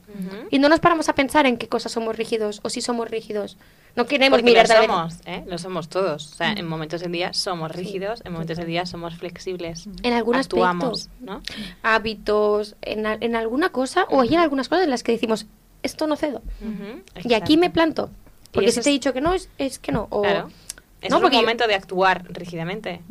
[0.51, 3.57] Y no nos paramos a pensar en qué cosas somos rígidos o si somos rígidos.
[3.95, 5.43] No queremos Porque mirar lo somos, ¿eh?
[5.47, 6.33] Lo somos todos.
[6.33, 9.87] O sea, en momentos del día somos rígidos, en momentos del día somos flexibles.
[10.03, 11.25] En algún Actuamos, aspecto.
[11.33, 11.41] ¿no?
[11.81, 15.45] hábitos, en, a- en alguna cosa, o hay en algunas cosas en las que decimos,
[15.81, 16.41] esto no cedo.
[17.23, 18.09] Y aquí me planto.
[18.55, 20.07] Porque si te he dicho que no, es, es que no.
[20.09, 20.49] O, Claro.
[21.01, 23.01] Es No, un porque yo- momento de actuar rígidamente.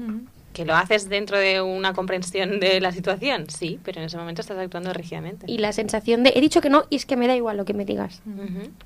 [0.53, 3.47] ¿Que lo haces dentro de una comprensión de la situación?
[3.51, 5.47] Sí, pero en ese momento estás actuando rígidamente.
[5.49, 7.65] Y la sensación de, he dicho que no y es que me da igual lo
[7.65, 8.21] que me digas.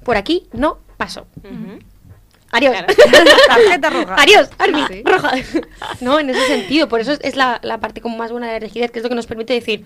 [0.02, 1.26] Por aquí no paso.
[1.44, 1.78] ujú.
[2.52, 2.72] Adiós.
[2.72, 2.94] Claro.
[3.48, 4.14] Tarjeta roja.
[4.18, 5.02] Adiós, Armi, Sí.
[5.04, 5.32] roja.
[6.00, 8.54] No, en ese sentido, por eso es- es la, la parte como más buena de
[8.54, 9.84] la rigidez, que es lo que nos permite decir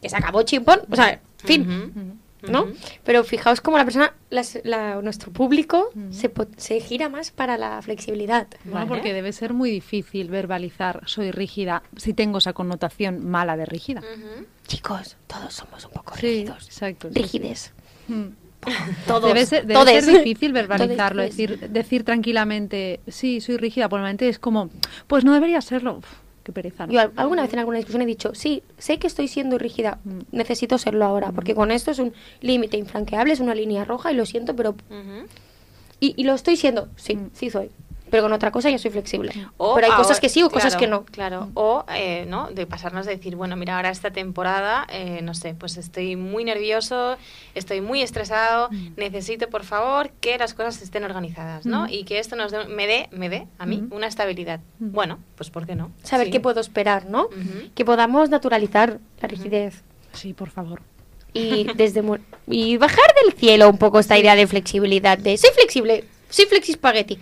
[0.00, 2.68] que se acabó chimpón, o sea, fin, ¿no?
[3.04, 8.46] Pero fijaos cómo la persona, las- la- nuestro público, se, gira más para la flexibilidad.
[8.64, 8.88] Bueno, Vale.
[8.88, 14.02] porque debe ser muy difícil verbalizar soy rígida si tengo esa connotación mala de rígida.
[14.66, 16.66] Chicos, todos somos un poco Sí, rígidos.
[16.66, 17.20] exacto, sí, sí.
[17.22, 17.72] Rígides.
[18.08, 18.24] Mm.
[19.06, 19.24] Todos.
[19.32, 20.04] Debe ser, debe todes.
[20.04, 24.68] ser difícil verbalizarlo, decir, decir tranquilamente, sí, soy rígida, momento es como,
[25.06, 25.96] pues no debería serlo.
[25.98, 26.06] Uf,
[26.50, 26.86] qué pereza.
[26.86, 26.92] ¿no?
[26.92, 29.98] Yo al- alguna vez en alguna discusión he dicho, sí, sé que estoy siendo rígida,
[30.04, 30.18] Mm.
[30.32, 34.16] necesito serlo ahora, porque con esto es un límite infranqueable, es una línea roja y
[34.16, 34.74] lo siento, pero...
[36.02, 37.30] Y lo estoy siendo, sí, Mm.
[37.34, 37.70] sí soy.
[38.10, 39.32] Pero con otra cosa ya soy flexible.
[39.56, 41.04] O pero hay ahora- cosas que sí o cosas claro, que no.
[41.04, 42.50] Claro, o eh, ¿no?
[42.50, 46.44] de pasarnos de decir, bueno, mira, ahora esta temporada, eh, no sé, pues estoy muy
[46.44, 47.16] nervioso,
[47.54, 51.84] estoy muy estresado, necesito, por favor, que las cosas estén organizadas, ¿no?
[51.84, 51.90] Mm.
[51.90, 53.92] Y que esto nos dé- me dé, me dé a mí Mm.
[53.92, 54.60] una estabilidad.
[54.78, 54.92] Mm.
[54.92, 55.90] Bueno, pues ¿por qué no?
[56.02, 56.32] Saber Sí.
[56.32, 57.28] qué puedo esperar, ¿no?
[57.74, 59.82] Que podamos naturalizar la rigidez.
[60.12, 60.82] Sí, por favor.
[61.32, 62.02] Y desde
[62.48, 66.72] y bajar del cielo un poco esta idea de flexibilidad, de soy flexible, soy flexi
[66.72, 67.18] spaghetti.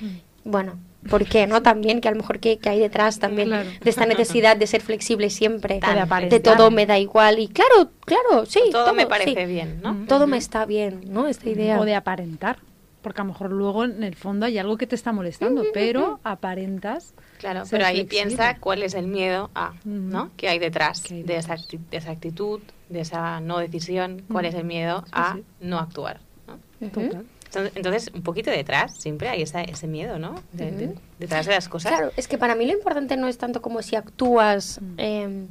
[0.50, 0.78] Bueno,
[1.10, 1.62] ¿por qué no?
[1.62, 3.68] También que a lo mejor que, que hay detrás también Claro.
[3.82, 5.78] de esta necesidad de ser flexible siempre.
[5.78, 7.38] Tan de todo me da igual.
[7.38, 8.60] Y claro, claro, sí.
[8.72, 9.08] Todo me sí.
[9.08, 10.06] parece bien, ¿no?
[10.08, 11.28] Todo me está bien, ¿no?
[11.28, 11.78] Esta idea.
[11.80, 12.56] O de aparentar.
[13.02, 16.18] Porque a lo mejor luego en el fondo hay algo que te está molestando, pero
[16.24, 17.14] aparentas.
[17.38, 18.26] Claro, pero ahí flexible.
[18.26, 19.74] piensa cuál es el miedo a.
[19.84, 20.30] ¿no?
[20.36, 24.22] ¿Qué hay detrás, ¿Qué hay de, esa acti- de esa actitud, de esa no decisión?
[24.32, 26.20] ¿Cuál es el miedo a no actuar?
[26.48, 26.54] ¿no?
[26.86, 27.00] Ujú.
[27.08, 27.24] Total.
[27.54, 30.34] Entonces, un poquito detrás siempre hay esa- ese miedo, ¿no?
[30.52, 30.94] De- de- Ujú.
[31.18, 31.92] detrás de las cosas.
[31.92, 35.46] Claro, es que para mí lo importante no es tanto como si actúas eh,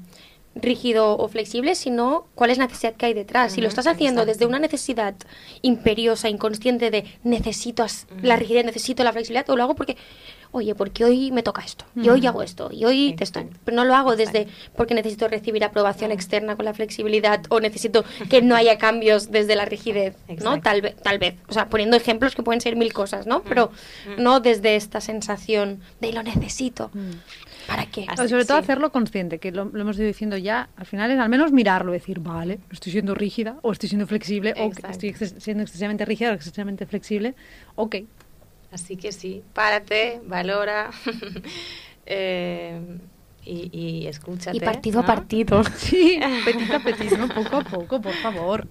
[0.55, 3.53] rígido o flexible, sino cuál es la necesidad que hay detrás.
[3.53, 5.15] Si lo estás haciendo desde una necesidad
[5.61, 7.85] imperiosa, inconsciente de necesito
[8.21, 9.97] la rigidez, necesito la flexibilidad, o lo hago porque,
[10.51, 13.47] oye, porque hoy me toca esto, y hoy hago esto, y hoy te estoy.
[13.63, 18.03] Pero no lo hago desde porque necesito recibir aprobación externa con la flexibilidad o necesito
[18.29, 20.61] que no haya cambios desde la rigidez, ¿no?
[20.61, 21.35] Tal vez, tal vez.
[21.47, 23.43] O sea, poniendo ejemplos que pueden ser mil cosas, ¿no?
[23.43, 23.71] Pero
[24.17, 26.91] no desde esta sensación de lo necesito.
[27.67, 28.05] ¿Para qué?
[28.07, 28.63] Así- sobre todo sí.
[28.63, 31.91] hacerlo consciente, que lo, lo hemos ido diciendo ya, al final es al menos mirarlo,
[31.91, 36.33] decir, vale, estoy siendo rígida, o estoy siendo flexible, o estoy siendo excesivamente rígida o
[36.33, 37.35] excesivamente flexible,
[37.75, 37.95] ok.
[38.71, 40.89] Así que sí, párate, valora
[42.05, 42.79] eh,
[43.45, 43.69] y,
[44.03, 44.57] y escúchate.
[44.57, 45.63] Y partido a partido.
[45.63, 47.27] Sí, petit a petit, ¿no?
[47.29, 48.67] Poco a poco, por favor.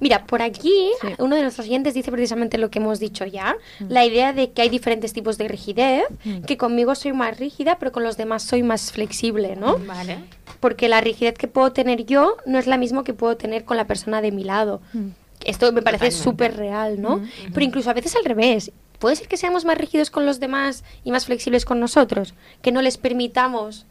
[0.00, 1.08] Mira, por aquí Sí.
[1.18, 3.56] uno de nuestros oyentes dice precisamente lo que hemos dicho ya,
[3.88, 6.42] la idea de que hay diferentes tipos de rigidez, Mm.
[6.42, 9.78] que conmigo soy más rígida, pero con los demás soy más flexible, ¿no?
[9.78, 10.18] Vale.
[10.60, 13.76] Porque la rigidez que puedo tener yo no es la misma que puedo tener con
[13.76, 14.80] la persona de mi lado.
[14.92, 15.08] Mm.
[15.44, 17.18] Esto me parece súper real, ¿no?
[17.18, 17.28] Mm.
[17.52, 18.72] Pero incluso a veces al revés.
[18.98, 22.32] Puede ser que seamos más rígidos con los demás y más flexibles con nosotros,
[22.62, 23.86] que no les permitamos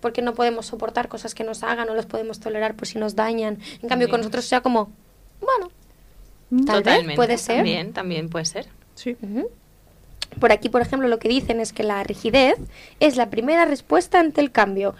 [0.00, 3.14] porque no podemos soportar cosas que nos hagan, no los podemos tolerar por si nos
[3.16, 3.58] dañan.
[3.82, 4.90] En cambio, con nosotros sea como,
[5.42, 5.70] bueno,
[6.66, 7.14] tal vez Totalmente.
[7.16, 7.56] puede ser.
[7.56, 8.66] También, también puede ser.
[8.94, 9.16] Sí.
[10.40, 12.56] Por aquí, por ejemplo, lo que dicen es que la rigidez
[13.00, 14.94] es la primera respuesta ante el cambio.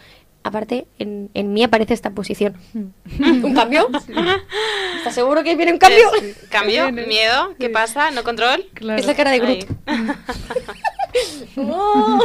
[0.45, 2.57] Aparte, en, en mí aparece esta posición.
[2.75, 3.45] Mm.
[3.45, 3.89] ¿Un cambio?
[4.99, 6.13] ¿Estás seguro que viene un cambio?
[6.21, 7.73] Es- cambio, miedo, ¿qué Sí.
[7.73, 8.11] pasa?
[8.11, 8.67] ¿No control?
[8.75, 8.99] Claro.
[9.01, 9.39] Es la cara de.
[9.39, 9.67] Groot.
[11.59, 12.19] Oh.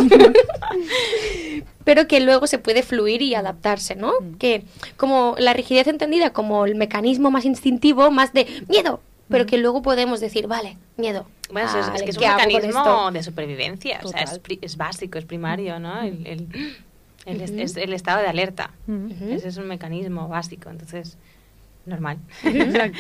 [1.88, 4.12] Pero que luego se puede fluir y adaptarse, ¿no?
[4.20, 4.34] Mm.
[4.40, 4.64] Que
[4.98, 9.82] como la rigidez entendida como el mecanismo más instintivo, más de miedo, pero que luego
[9.82, 11.26] podemos decir, vale, miedo.
[11.50, 14.02] Bueno, es- que es un ¿qué hago con mecanismo de supervivencia.
[14.04, 16.02] O sea, es, es básico, es primario, ¿no?
[16.02, 16.76] El, el-
[17.26, 18.72] el es el estado de alerta.
[19.30, 21.18] Ese es un mecanismo básico, entonces,
[21.86, 22.18] normal.
[22.44, 23.00] Exacto.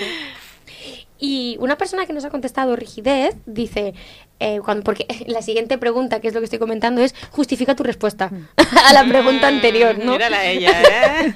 [1.20, 3.94] Y una persona que nos ha contestado rigidez dice,
[4.40, 7.84] eh, cuando, porque la siguiente pregunta, que es lo que estoy comentando, es justifica tu
[7.84, 8.32] respuesta
[8.86, 10.14] a la pregunta anterior, ¿no?
[10.14, 11.34] Mírala a ella, ¿eh?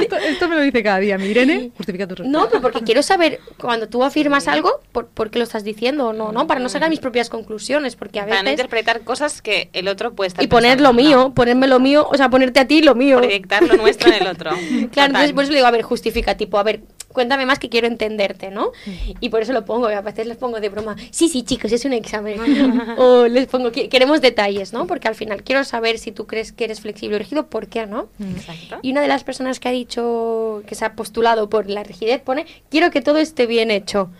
[0.00, 1.18] Esto, esto me lo dice cada día.
[1.18, 2.38] Mi Irene, justifica tu respuesta.
[2.38, 6.08] No, pero porque quiero saber cuando tú afirmas algo, por, por qué lo estás diciendo
[6.08, 6.46] o no, ¿no?
[6.46, 8.52] Para no sacar mis propias conclusiones, porque a Para no veces...
[8.60, 11.34] interpretar cosas que el otro puede estar Y poner lo mío, no.
[11.34, 13.18] ponerme lo mío, o sea, ponerte a ti lo mío.
[13.18, 14.50] Proyectar lo nuestro en el otro.
[14.50, 15.06] Claro, Total.
[15.06, 16.80] entonces por eso le digo, a ver, justifica, tipo, a ver,
[17.12, 18.72] cuéntame más que quiero entenderte, ¿no?
[19.20, 21.72] Y por eso lo pongo, y a veces les pongo de broma, sí, sí, chicos,
[21.72, 22.40] es un examen.
[22.98, 24.86] o les pongo, "Que- queremos detalles, ¿no?
[24.86, 27.86] Porque al final quiero saber si tú crees que eres flexible o rígido, ¿por qué
[27.86, 28.08] no?
[28.34, 28.78] Exacto.
[28.82, 32.20] Y una de las personas que ha dicho, que se ha postulado por la rigidez,
[32.20, 34.10] pone, quiero que todo esté bien hecho.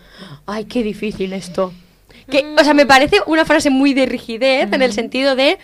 [0.45, 1.73] Ay, qué difícil esto.
[2.29, 5.57] Que, o sea, me parece una frase muy de rigidez en el sentido de,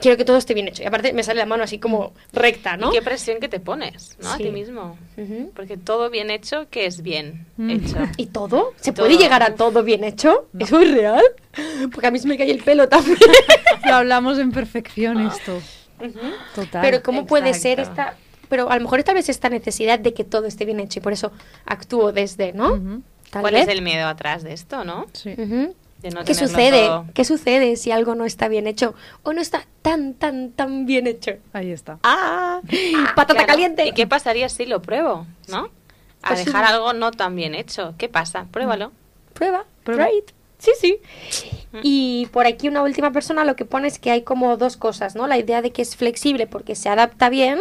[0.00, 0.82] quiero que todo esté bien hecho.
[0.82, 2.90] Y aparte me sale la mano así como recta, ¿no?
[2.90, 4.30] Y qué presión que te pones, ¿no?
[4.30, 4.44] A Sí.
[4.44, 4.96] ti mismo.
[5.16, 5.52] Ujú.
[5.54, 7.70] Porque todo bien hecho, que es bien Mm.
[7.70, 7.96] hecho.
[8.16, 8.72] ¿Y todo?
[8.80, 9.06] ¿Se Todo.
[9.06, 10.46] puede llegar a todo bien hecho?
[10.58, 11.24] ¿Eso es real?
[11.92, 13.18] Porque a mí se me cae el pelo también.
[13.86, 15.60] Lo hablamos en perfección esto.
[16.54, 16.82] Total.
[16.82, 18.00] Pero ¿cómo puede ser Exacto.
[18.02, 18.16] esta...
[18.48, 21.02] Pero a lo mejor tal vez esta necesidad de que todo esté bien hecho y
[21.02, 21.32] por eso
[21.66, 22.72] actúo desde, ¿no?
[22.74, 23.02] Ujú.
[23.30, 23.64] Tal ¿Cuál vez.
[23.64, 25.04] es el miedo atrás de esto, no?
[25.12, 25.34] Sí.
[26.02, 26.86] No ¿Qué sucede?
[26.86, 27.06] todo.
[27.12, 28.94] ¿Qué sucede si algo no está bien hecho
[29.24, 31.32] o no está tan, tan, tan bien hecho?
[31.52, 31.98] Ahí está.
[32.04, 32.60] ¡Ah!
[33.16, 33.46] ¡Patata Claro.
[33.48, 33.86] caliente!
[33.86, 35.70] ¿Y qué pasaría si lo pruebo, no?
[36.22, 37.94] A Pues dejar algo no tan bien hecho.
[37.98, 38.46] ¿Qué pasa?
[38.50, 38.92] Pruébalo.
[39.34, 40.08] Prueba, Prueba.
[40.10, 40.30] it.
[40.58, 40.98] Sí, sí.
[41.82, 45.14] Y por aquí una última persona lo que pone es que hay como dos cosas,
[45.14, 45.26] ¿no?
[45.26, 47.60] La idea de que es flexible porque se adapta bien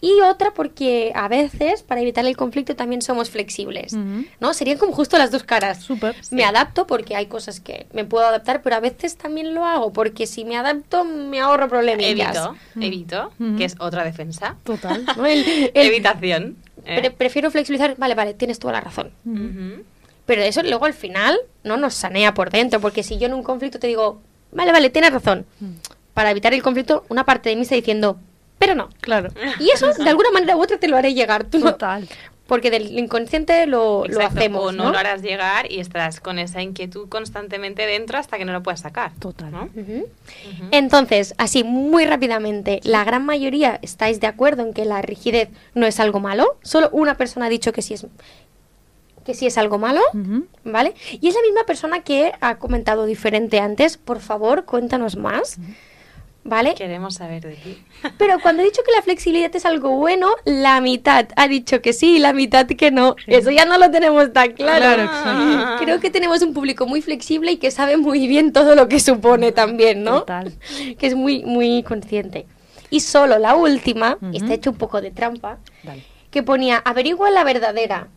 [0.00, 3.92] y otra porque a veces para evitar el conflicto también somos flexibles.
[4.40, 4.54] ¿no?
[4.54, 5.82] Serían como justo las dos caras.
[5.82, 6.16] Súper.
[6.30, 9.92] Me adapto porque hay cosas que me puedo adaptar, pero a veces también lo hago
[9.92, 12.04] porque si me adapto me ahorro problemas.
[12.04, 12.56] Evito,
[13.38, 14.56] evito, que es otra defensa.
[14.64, 15.04] Total.
[15.16, 15.26] ¿no?
[15.26, 16.56] El- el- Evitación.
[16.86, 16.98] ¿eh?
[17.00, 19.10] pre- prefiero flexibilizar, vale, vale, tienes toda la razón.
[20.26, 23.42] Pero eso luego al final no nos sanea por dentro, porque si yo en un
[23.42, 24.20] conflicto te digo,
[24.52, 25.44] vale, vale, tienes razón,
[26.14, 28.18] para evitar el conflicto, una parte de mí está diciendo,
[28.58, 28.88] pero no.
[29.00, 29.30] Claro.
[29.60, 32.08] Y eso de alguna manera u otra te lo haré llegar, tú no- Total.
[32.46, 34.92] porque del inconsciente lo, lo hacemos, O no, ¿no?
[34.92, 38.80] lo harás llegar y estarás con esa inquietud constantemente dentro hasta que no lo puedas
[38.80, 39.12] sacar.
[39.18, 39.50] Total.
[39.50, 39.68] ¿no?
[40.70, 45.86] Entonces, así muy rápidamente, la gran mayoría estáis de acuerdo en que la rigidez no
[45.86, 46.56] es algo malo.
[46.62, 48.06] Solo una persona ha dicho que sí es
[49.24, 50.00] que sí es algo malo.
[50.64, 50.94] ¿vale?
[51.20, 53.96] Y es la misma persona que ha comentado diferente antes.
[53.96, 55.58] Por favor, cuéntanos más,
[56.42, 56.74] ¿vale?
[56.74, 57.82] Queremos saber de ti.
[58.18, 61.92] Pero cuando he dicho que la flexibilidad es algo bueno, la mitad ha dicho que
[61.92, 63.16] sí y la mitad que no.
[63.26, 64.78] Eso ya no lo tenemos tan claro.
[64.84, 65.76] Claro, exacto.
[65.84, 69.00] Creo que tenemos un público muy flexible y que sabe muy bien todo lo que
[69.00, 70.20] supone también, ¿no?
[70.20, 70.52] Total.
[70.98, 72.46] Que es muy, muy consciente.
[72.90, 74.30] Y solo la última, Ujú.
[74.36, 76.04] está hecho un poco de trampa, Dale.
[76.30, 78.08] que ponía, averigua la verdadera.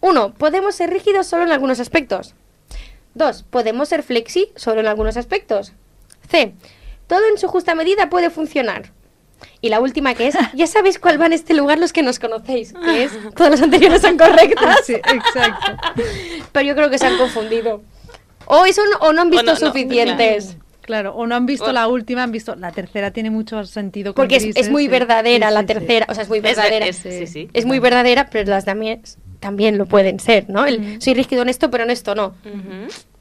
[0.00, 2.34] Uno, podemos ser rígidos solo en algunos aspectos.
[3.14, 5.72] Dos, podemos ser flexi solo en algunos aspectos.
[6.28, 6.52] C,
[7.06, 8.92] todo en su justa medida puede funcionar.
[9.60, 12.18] Y la última que es, ya sabéis cuál va en este lugar los que nos
[12.18, 15.72] conocéis, que es, todas las anteriores son correctas, Sí, exacto.
[16.52, 17.82] pero yo creo que se han confundido.
[18.46, 20.56] O, eso no, o no han visto no, no, suficientes.
[20.82, 24.14] Claro, o no han visto O- la última, han visto la tercera, tiene mucho sentido.
[24.14, 25.74] con Porque es, muy verdadera Sí, la sí, sí.
[25.74, 26.86] tercera, o sea, es muy verdadera.
[26.86, 27.48] es- sí, sí.
[27.52, 29.02] Es muy verdadera, pero las también,
[29.46, 30.66] también lo pueden ser, ¿no?
[30.66, 32.34] El, Soy rígido en esto, pero en esto no.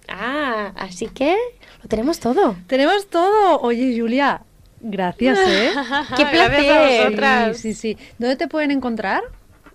[0.07, 1.35] Ah, así que
[1.83, 2.55] lo tenemos todo.
[2.65, 3.59] Tenemos todo.
[3.61, 4.41] Oye, Julia,
[4.81, 5.69] gracias, ¿eh?
[6.17, 7.03] ¡Qué Gracias a placer!
[7.05, 7.57] vosotras.
[7.57, 8.07] Sí, sí, sí.
[8.17, 9.21] ¿Dónde te pueden encontrar?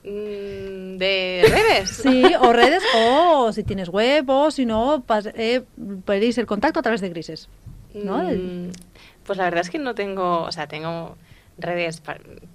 [0.03, 1.91] Mm, ¿De redes?
[2.03, 5.05] Sí, o redes, o si tienes web, o si no,
[5.37, 5.63] eh,
[6.05, 7.49] podéis el contacto a través de Grises.
[7.95, 8.19] ¿no?
[8.25, 8.73] Mm,
[9.25, 11.17] Pues la verdad es que no tengo, o sea, tengo
[11.59, 12.03] redes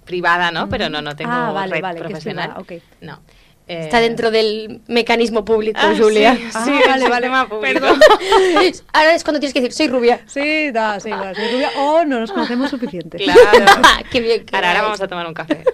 [0.04, 0.68] privada, ¿no?
[0.68, 2.54] Pero no, no tengo Ah, vale, red vale, que es profesional.
[2.54, 2.82] privada, ok.
[3.00, 3.20] No.
[3.68, 6.36] Eh, Está dentro del mecanismo público, ah, Julia.
[6.36, 7.28] Sí, Ah, sí, vale, vale,
[7.60, 7.98] perdón.
[8.92, 10.20] Ahora es cuando tienes que decir, soy rubia.
[10.26, 13.18] Sí, da, sí, da, soy rubia, o no nos conocemos suficiente.
[13.24, 13.82] Claro.
[14.10, 14.44] Qué bien.
[14.44, 15.64] que Ahora, ahora vamos a tomar un café.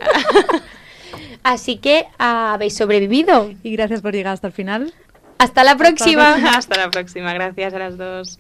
[1.43, 3.53] Así que habéis sobrevivido.
[3.63, 4.95] Y gracias por llegar hasta el final.
[5.39, 6.35] Hasta la próxima.
[6.57, 7.35] Hasta la próxima.
[7.35, 8.39] Gracias a las dos.